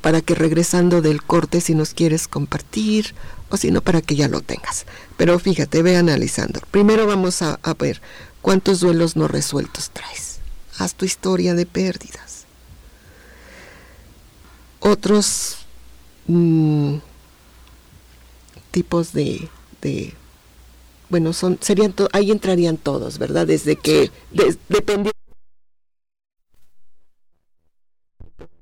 [0.00, 3.16] para que regresando del corte si nos quieres compartir
[3.50, 4.86] o si no para que ya lo tengas.
[5.16, 6.60] Pero fíjate, ve analizando.
[6.70, 8.00] Primero vamos a, ver
[8.42, 10.38] cuántos duelos no resueltos traes.
[10.78, 12.44] Haz tu historia de pérdidas.
[14.78, 15.56] Otros
[16.28, 16.98] mm,
[18.70, 19.48] tipos de,
[21.08, 23.48] bueno, son serían ahí entrarían todos, ¿verdad?
[23.48, 25.25] Desde que de, dependiendo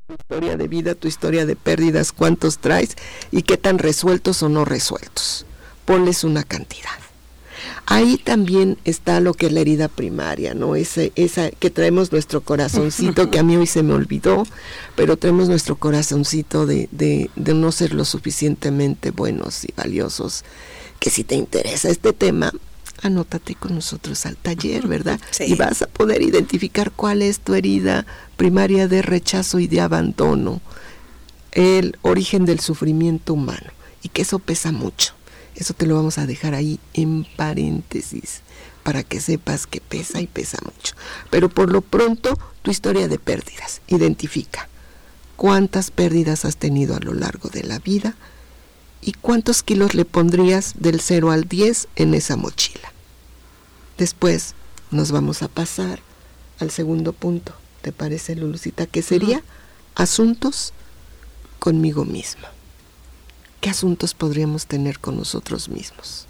[0.04, 2.96] historia historia de vida, tu historia de pérdidas, cuántos traes
[3.30, 5.46] y qué tan resueltos o no resueltos.
[5.86, 6.90] Ponles una cantidad.
[7.86, 10.76] Ahí también está lo que es la herida primaria, ¿no?
[10.76, 14.46] Ese, esa que traemos nuestro corazoncito, que a mí hoy se me olvidó,
[14.94, 20.44] pero traemos nuestro corazoncito de, de, de no ser lo suficientemente buenos y valiosos.
[20.98, 22.52] Que si te interesa este tema,
[23.04, 25.20] anótate con nosotros al taller, ¿verdad?
[25.40, 30.60] Y vas a poder identificar cuál es tu herida primaria de rechazo y de abandono,
[31.52, 33.70] el origen del sufrimiento humano,
[34.02, 35.14] y que eso pesa mucho.
[35.54, 38.42] Eso te lo vamos a dejar ahí en paréntesis
[38.82, 40.94] para que sepas que pesa y pesa mucho.
[41.30, 43.80] Pero por lo pronto, tu historia de pérdidas.
[43.86, 44.68] Identifica
[45.36, 48.14] cuántas pérdidas has tenido a lo largo de la vida
[49.00, 52.93] y cuántos kilos le pondrías del 0 al 10 en esa mochila.
[53.98, 54.54] Después
[54.90, 56.00] nos vamos a pasar
[56.58, 58.86] al segundo punto, ¿te parece, Lulucita?
[58.86, 59.42] Que sería
[59.94, 60.72] asuntos
[61.58, 62.50] conmigo misma.
[63.60, 66.26] ¿Qué asuntos podríamos tener con nosotros mismos?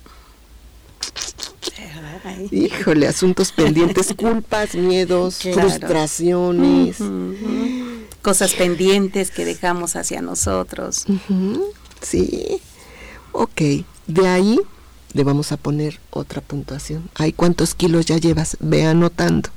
[2.50, 6.98] Híjole, asuntos pendientes, culpas, miedos, frustraciones.
[8.22, 11.04] Cosas pendientes que dejamos hacia nosotros.
[12.00, 12.60] Sí.
[13.32, 13.60] Ok,
[14.06, 14.60] de ahí
[15.14, 17.08] le vamos a poner otra puntuación.
[17.14, 19.48] Hay cuántos kilos ya llevas, ve anotando.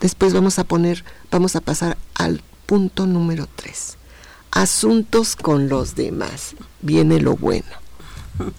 [0.00, 3.98] Después vamos a poner, vamos a pasar al punto número 3
[4.50, 6.54] asuntos con los demás.
[6.80, 7.66] Viene lo bueno.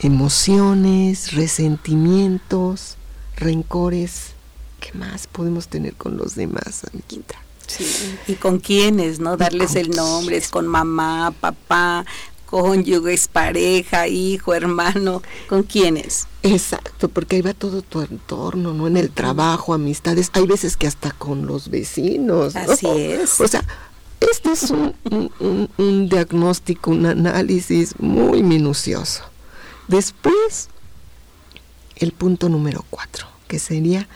[0.00, 2.96] Emociones, resentimientos,
[3.36, 4.32] rencores.
[4.80, 7.36] ¿Qué más podemos tener con los demás, amiguita?
[7.66, 7.86] Sí,
[8.26, 9.36] y con quiénes, ¿no?
[9.36, 12.04] Darles el nombre, es con mamá, papá,
[12.50, 16.26] cónyuges, pareja, hijo, hermano, ¿con quiénes?
[16.42, 18.88] Exacto, porque ahí va todo tu entorno, ¿no?
[18.88, 22.56] En el trabajo, amistades, hay veces que hasta con los vecinos.
[22.56, 23.40] Así es.
[23.40, 23.64] O sea,
[24.20, 29.22] este es un, diagnóstico, un análisis muy minucioso.
[29.86, 30.68] Después,
[31.96, 34.08] el punto número cuatro, que sería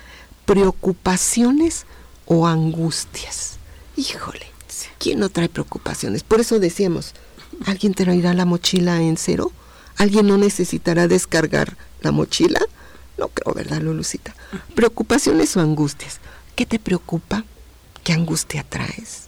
[0.45, 1.87] preocupaciones
[2.27, 3.59] o angustias.
[3.97, 4.47] Híjole,
[4.99, 6.23] ¿quién no trae preocupaciones?
[6.23, 7.15] Por eso decíamos,
[7.67, 9.53] ¿alguien traerá la mochila en cero?
[9.97, 12.61] ¿Alguien no necesitará descargar la mochila?
[13.19, 14.35] No creo, ¿verdad, Lulucita?
[14.75, 16.21] Preocupaciones o angustias.
[16.57, 17.45] ¿Qué te preocupa?
[18.03, 19.25] ¿Qué angustia traes?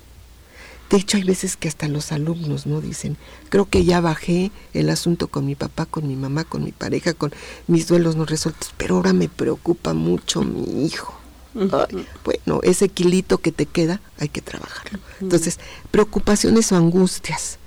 [0.90, 3.16] De hecho, hay veces que hasta los alumnos no dicen,
[3.48, 7.12] creo que ya bajé el asunto con mi papá, con mi mamá, con mi pareja,
[7.12, 7.32] con
[7.66, 11.12] mis duelos no resueltos, pero ahora me preocupa mucho mi hijo.
[11.54, 15.00] bueno, ese kilito que te queda hay que trabajarlo.
[15.20, 15.58] Entonces,
[15.90, 17.58] preocupaciones o angustias.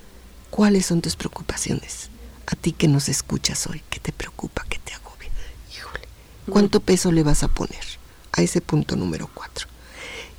[0.50, 2.10] ¿Cuáles son tus preocupaciones?
[2.47, 5.30] A ti que nos escuchas hoy, ¿qué te preocupa, qué te agobia?
[5.76, 6.08] Híjole,
[6.50, 7.84] ¿cuánto peso le vas a poner
[8.32, 9.68] a ese punto número cuatro?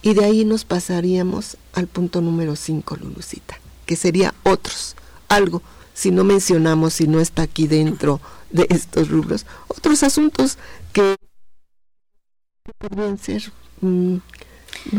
[0.03, 4.97] Y de ahí nos pasaríamos al punto número 5, Lulucita, que sería otros,
[5.29, 10.57] algo, si no mencionamos, si no está aquí dentro de estos rubros, otros asuntos
[10.95, 11.17] que
[12.79, 13.53] podrían ser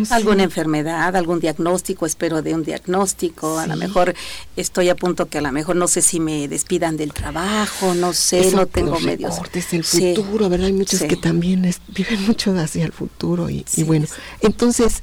[0.10, 4.14] alguna enfermedad, algún diagnóstico, espero de un diagnóstico, a lo mejor
[4.56, 8.14] estoy a punto que a lo mejor no sé si me despidan del trabajo, no
[8.14, 9.36] sé, no tengo medios.
[9.36, 10.68] Recortes el futuro, ¿verdad?
[10.68, 14.08] Hay muchos que también viven mucho hacia el futuro y, bueno,
[14.42, 15.02] entonces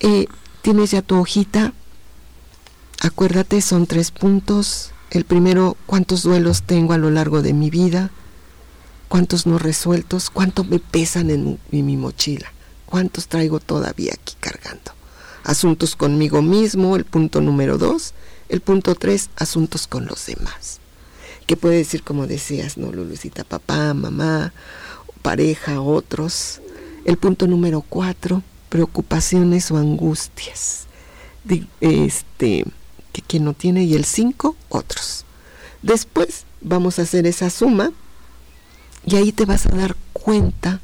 [0.00, 0.26] eh,
[0.62, 1.72] tienes ya tu hojita,
[3.00, 4.90] acuérdate, son tres puntos.
[5.10, 8.10] El primero, cuántos duelos tengo a lo largo de mi vida,
[9.08, 12.51] cuántos no resueltos, cuánto me pesan en mi mochila
[12.92, 14.92] ¿Cuántos traigo todavía aquí cargando?
[15.44, 18.12] Asuntos conmigo mismo, el punto número dos.
[18.50, 20.78] El punto tres, asuntos con los demás.
[21.46, 24.52] ¿Qué puede decir, como decías, no, Lulucita, papá, mamá,
[25.22, 26.60] pareja, otros?
[27.06, 30.84] El punto número cuatro, preocupaciones o angustias.
[31.80, 32.66] este,
[33.14, 35.24] que quien no tiene, y el cinco, otros.
[35.80, 37.90] Después vamos a hacer esa suma
[39.06, 40.82] y ahí te vas a dar cuenta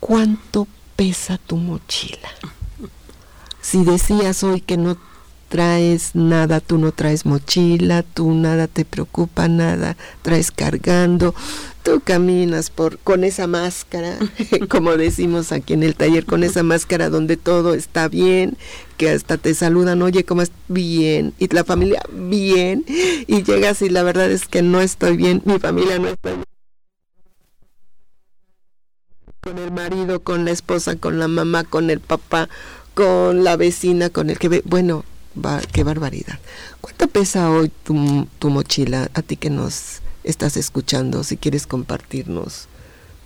[0.00, 0.66] cuánto
[1.00, 2.28] pesa tu mochila.
[3.62, 4.98] Si decías hoy que no
[5.48, 11.34] traes nada, tú no traes mochila, tú nada te preocupa, nada traes cargando,
[11.82, 14.18] tú caminas por con esa máscara,
[14.68, 18.58] como decimos aquí en el taller, con esa máscara donde todo está bien,
[18.98, 20.60] que hasta te saludan, oye, ¿cómo estás?
[20.68, 22.84] Bien, y la familia, bien,
[23.26, 26.44] y llegas y la verdad es que no estoy bien, mi familia no está bien
[29.40, 32.50] con el marido, con la esposa, con la mamá, con el papá,
[32.92, 34.62] con la vecina, con el que ve.
[34.66, 36.38] Bueno, va, qué barbaridad.
[36.82, 37.94] ¿Cuánto pesa hoy tu,
[38.50, 39.10] mochila?
[39.14, 42.68] A ti que nos estás escuchando, si quieres compartirnos,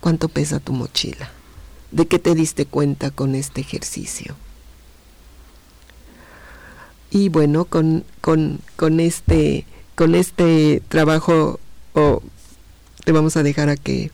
[0.01, 1.31] ¿cuánto pesa tu mochila?
[1.91, 4.37] ¿De qué te diste cuenta con este ejercicio?
[7.11, 11.59] Y bueno, con, con, con este, con este trabajo
[13.05, 14.13] te vamos a dejar a que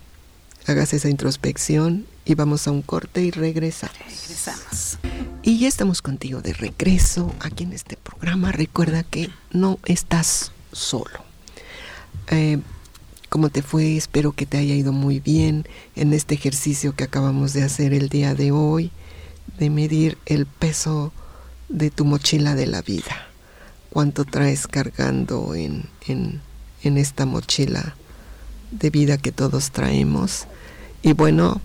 [0.66, 3.96] hagas esa introspección y vamos a un corte y regresamos.
[3.98, 4.98] Regresamos.
[5.42, 8.52] Y ya estamos contigo de regreso aquí en este programa.
[8.52, 11.24] Recuerda que no estás solo.
[12.28, 12.58] Eh,
[13.28, 13.96] ¿Cómo te fue?
[13.96, 18.08] Espero que te haya ido muy bien en este ejercicio que acabamos de hacer el
[18.08, 18.90] día de hoy,
[19.58, 21.12] de medir el peso
[21.68, 23.28] de tu mochila de la vida.
[23.90, 26.40] ¿Cuánto traes cargando en, en,
[26.82, 27.94] en esta mochila
[28.70, 30.46] de vida que todos traemos?
[31.02, 31.60] Y bueno,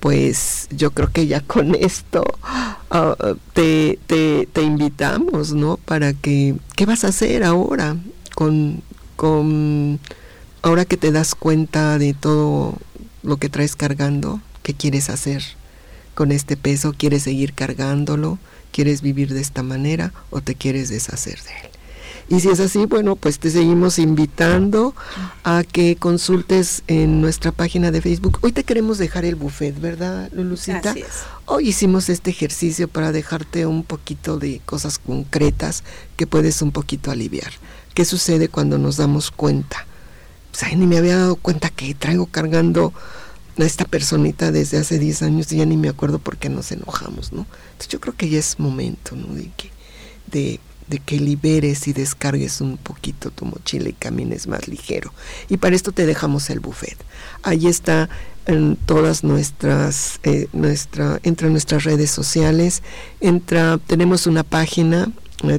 [0.00, 3.16] pues yo creo que ya con esto ah,
[3.54, 5.78] te, te, te, invitamos, ¿no?
[5.78, 7.96] Para que, ¿qué vas a hacer ahora
[8.34, 8.82] con,
[9.16, 9.98] con,
[10.62, 12.74] ahora que te das cuenta de todo
[13.22, 14.40] lo que traes cargando?
[14.62, 15.42] ¿Qué quieres hacer
[16.14, 16.94] con este peso?
[16.96, 18.38] ¿Quieres seguir cargándolo?
[18.72, 21.65] ¿Quieres vivir de esta manera o te quieres deshacer de él?
[22.28, 24.94] Y si es así, bueno, pues te seguimos invitando
[25.44, 28.38] a que consultes en nuestra página de Facebook.
[28.42, 30.90] Hoy te queremos dejar el buffet, ¿verdad, Lulucita?
[30.90, 31.08] Así es.
[31.44, 35.84] Hoy hicimos este ejercicio para dejarte un poquito de cosas concretas
[36.16, 37.52] que puedes un poquito aliviar.
[37.94, 39.86] ¿Qué sucede cuando nos damos cuenta?
[40.50, 42.92] Pues ni me había dado cuenta que traigo cargando
[43.58, 46.72] a esta personita desde hace 10 años y ya ni me acuerdo por qué nos
[46.72, 47.46] enojamos, ¿no?
[47.72, 49.32] Entonces yo creo que ya es momento, ¿no?
[49.34, 49.70] De que,
[50.26, 55.12] de de que liberes y descargues un poquito tu mochila y camines más ligero.
[55.48, 56.96] Y para esto te dejamos el buffet.
[57.42, 58.08] Ahí está
[58.46, 62.82] en todas nuestras, eh, nuestra, entre nuestras redes sociales.
[63.20, 65.10] Entra, tenemos una página
[65.42, 65.58] eh,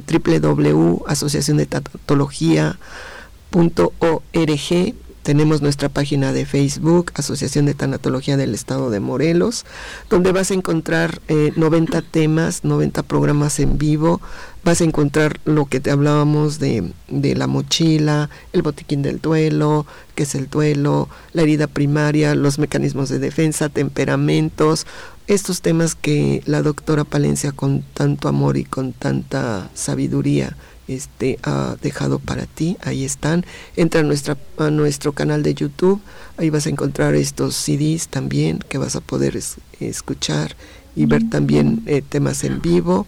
[5.22, 9.66] tenemos nuestra página de Facebook, Asociación de Tanatología del Estado de Morelos,
[10.08, 14.20] donde vas a encontrar 90 eh, temas, 90 programas en vivo,
[14.64, 19.86] vas a encontrar lo que te hablábamos de, de la mochila, el botiquín del duelo,
[20.14, 24.86] qué es el duelo, la herida primaria, los mecanismos de defensa, temperamentos,
[25.26, 30.56] estos temas que la doctora Palencia con tanto amor y con tanta sabiduría
[30.88, 32.76] este, ha dejado para ti.
[32.82, 33.44] Ahí están.
[33.76, 36.00] Entra a, nuestra, a nuestro canal de YouTube.
[36.36, 39.38] Ahí vas a encontrar estos CDs también que vas a poder
[39.80, 40.56] escuchar
[40.96, 43.06] y ver también eh, temas en vivo.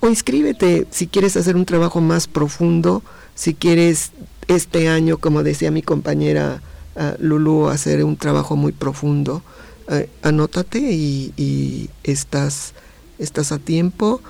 [0.00, 3.02] O inscríbete si quieres hacer un trabajo más profundo,
[3.34, 4.10] si quieres
[4.48, 6.60] este año, como decía mi compañera
[6.96, 9.42] uh, Lulu, hacer un trabajo muy profundo.
[9.88, 12.74] Eh, anótate y, y estás,
[13.18, 14.20] estás a tiempo.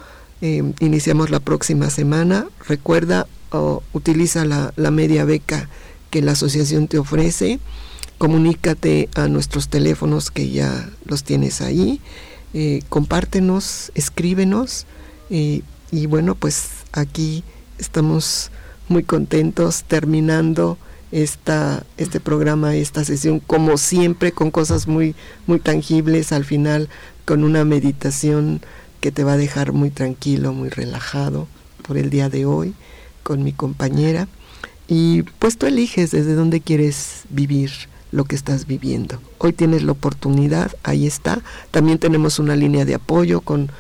[0.47, 2.47] Em, iniciamos la próxima semana.
[2.69, 3.27] Recuerda,
[3.95, 5.71] utiliza la, media beca
[6.11, 7.61] que la asociación te ofrece.
[8.19, 11.99] Comunícate a nuestros teléfonos que ya los tienes ahí.
[12.53, 14.85] Eh, compártenos, escríbenos.
[15.31, 17.43] Eh, y bueno, pues aquí
[17.79, 18.51] estamos
[18.91, 20.77] muy contentos terminando
[21.11, 25.15] esta, este programa, esta sesión, como siempre, con cosas muy,
[25.47, 26.91] muy tangibles al final,
[27.25, 28.61] con una meditación
[29.05, 31.47] que te va a dejar muy tranquilo, muy relajado
[31.87, 32.73] por el día de hoy
[33.23, 34.29] con mi compañera.
[34.89, 37.71] Y pues tú eliges desde dónde quieres vivir
[38.13, 39.21] lo que estás viviendo.
[39.37, 41.43] Hoy tienes la oportunidad, ahí está.
[41.71, 43.71] También tenemos una línea de apoyo con,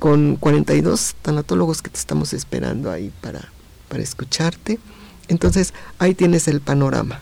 [0.00, 3.52] con 42 tanatólogos que te estamos esperando ahí para,
[3.88, 4.80] para escucharte.
[5.28, 7.20] Entonces ahí tienes el panorama.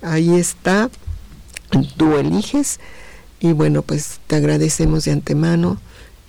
[0.00, 0.88] Ahí está,
[1.98, 2.80] tú eliges
[3.38, 5.78] y bueno, pues te agradecemos de antemano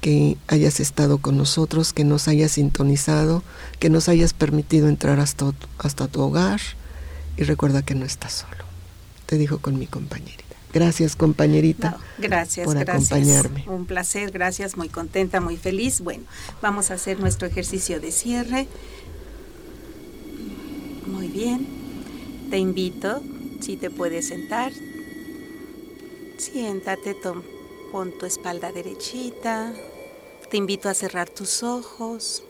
[0.03, 3.41] que hayas estado con nosotros, que nos hayas sintonizado,
[3.79, 6.59] que nos hayas permitido entrar hasta, hasta tu hogar
[7.37, 8.65] y recuerda que no estás solo.
[9.27, 10.43] Te dijo con mi compañerita.
[10.73, 11.97] Gracias compañerita.
[12.17, 13.63] gracias, por acompañarme.
[13.69, 16.01] Un placer, gracias, muy contenta, muy feliz.
[16.01, 16.25] Bueno,
[16.61, 18.67] vamos a hacer nuestro ejercicio de cierre.
[21.07, 21.65] Muy bien.
[22.49, 23.21] Te invito,
[23.61, 24.73] si te puedes sentar,
[26.37, 27.15] siéntate,
[27.93, 29.71] pon tu espalda derechita,
[30.53, 32.43] te invito a cerrar tus ojos,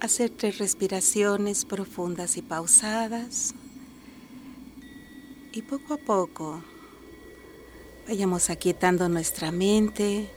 [0.00, 3.54] a hacer tres respiraciones profundas y pausadas.
[5.52, 6.60] Y poco a poco
[8.08, 10.28] vayamos aquietando nuestra mente.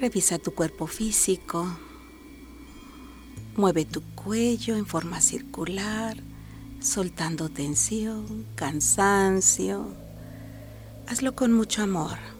[0.00, 1.64] Revisa tu cuerpo físico.
[3.54, 6.16] Mueve tu cuello en forma circular,
[6.80, 9.94] soltando tensión, cansancio.
[11.06, 12.33] Hazlo con mucho amor.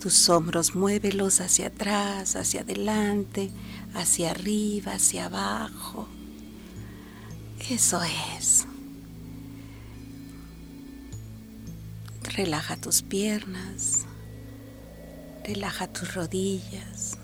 [0.00, 3.50] Tus hombros muévelos hacia atrás, hacia adelante,
[3.94, 6.08] hacia arriba, hacia abajo.
[7.68, 8.00] Eso
[8.38, 8.66] es.
[12.36, 14.04] Relaja tus piernas,
[15.44, 17.18] relaja tus rodillas,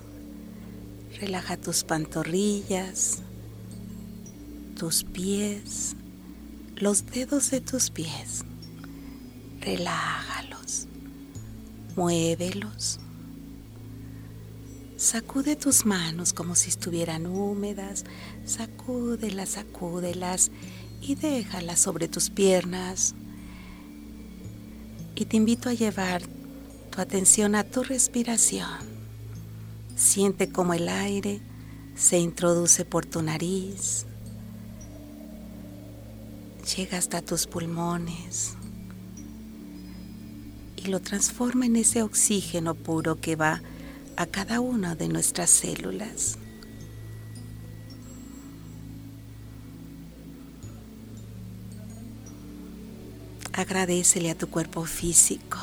[1.19, 3.19] Relaja tus pantorrillas,
[4.77, 5.95] tus pies,
[6.75, 8.43] los dedos de tus pies.
[9.61, 10.34] Relájalos,
[11.95, 12.99] muévelos.
[14.97, 18.05] Sacude tus manos como si estuvieran húmedas,
[18.45, 20.51] sacúdelas, sacúdelas
[21.01, 23.13] y déjalas sobre tus piernas.
[25.15, 26.21] Y te invito a llevar
[26.91, 28.79] tu atención a tu respiración.
[29.95, 31.41] Siente cómo el aire
[31.95, 34.05] se introduce por tu nariz,
[36.75, 38.57] llega hasta tus pulmones
[40.87, 43.61] lo transforma en ese oxígeno puro que va
[44.17, 46.37] a cada una de nuestras células.
[53.53, 55.57] Agradecele a tu cuerpo físico.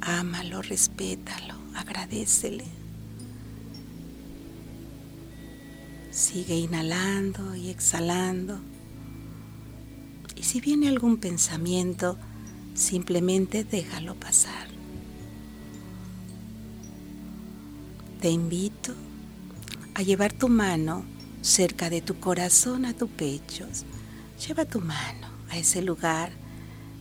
[0.00, 2.64] Ámalo, respétalo, agradecele.
[6.10, 8.60] Sigue inhalando y exhalando.
[10.36, 12.16] Y si viene algún pensamiento,
[12.80, 14.68] simplemente déjalo pasar.
[18.20, 18.94] Te invito
[19.94, 21.04] a llevar tu mano
[21.42, 23.66] cerca de tu corazón a tu pecho.
[24.46, 26.32] Lleva tu mano a ese lugar.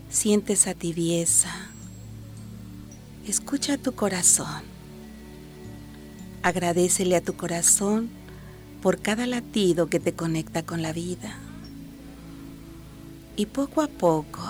[0.10, 1.54] Siente esa tibieza.
[3.26, 4.64] Escucha tu corazón.
[6.42, 8.10] Agradecele a tu corazón
[8.82, 11.38] por cada latido que te conecta con la vida.
[13.36, 14.42] Y poco a poco,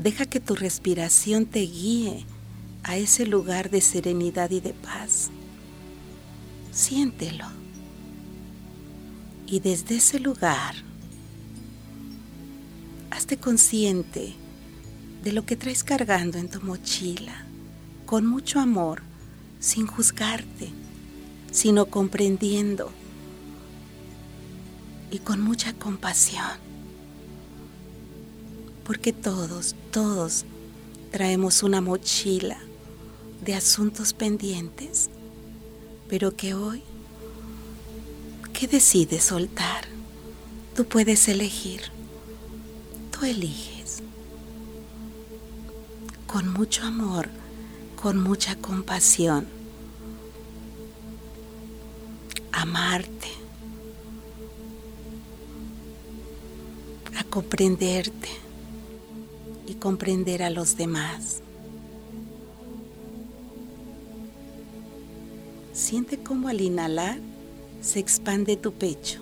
[0.00, 2.24] deja que tu respiración te guíe
[2.82, 5.30] a ese lugar de serenidad y de paz.
[6.72, 7.44] Siéntelo.
[9.46, 10.74] Y desde ese lugar,
[13.10, 14.34] hazte consciente
[15.22, 17.44] de lo que traes cargando en tu mochila,
[18.06, 19.02] con mucho amor,
[19.58, 20.70] sin juzgarte,
[21.50, 22.90] sino comprendiendo
[25.10, 26.69] y con mucha compasión.
[28.90, 30.44] Porque todos, todos
[31.12, 32.58] traemos una mochila
[33.40, 35.10] de asuntos pendientes,
[36.08, 36.82] pero que hoy,
[38.52, 39.84] ¿qué decides soltar?
[40.74, 41.82] Tú puedes elegir,
[43.12, 44.02] tú eliges.
[46.26, 47.28] Con mucho amor,
[47.94, 49.46] con mucha compasión.
[52.50, 53.28] Amarte.
[57.16, 58.49] A comprenderte
[59.70, 61.42] y comprender a los demás.
[65.72, 67.20] Siente cómo al inhalar
[67.80, 69.20] se expande tu pecho.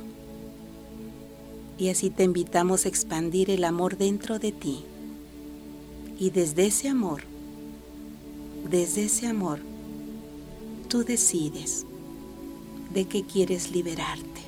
[1.77, 4.85] Y así te invitamos a expandir el amor dentro de ti.
[6.19, 7.23] Y desde ese amor,
[8.71, 9.61] desde ese amor,
[10.89, 11.85] tú decides
[12.95, 14.48] de qué quieres liberarte.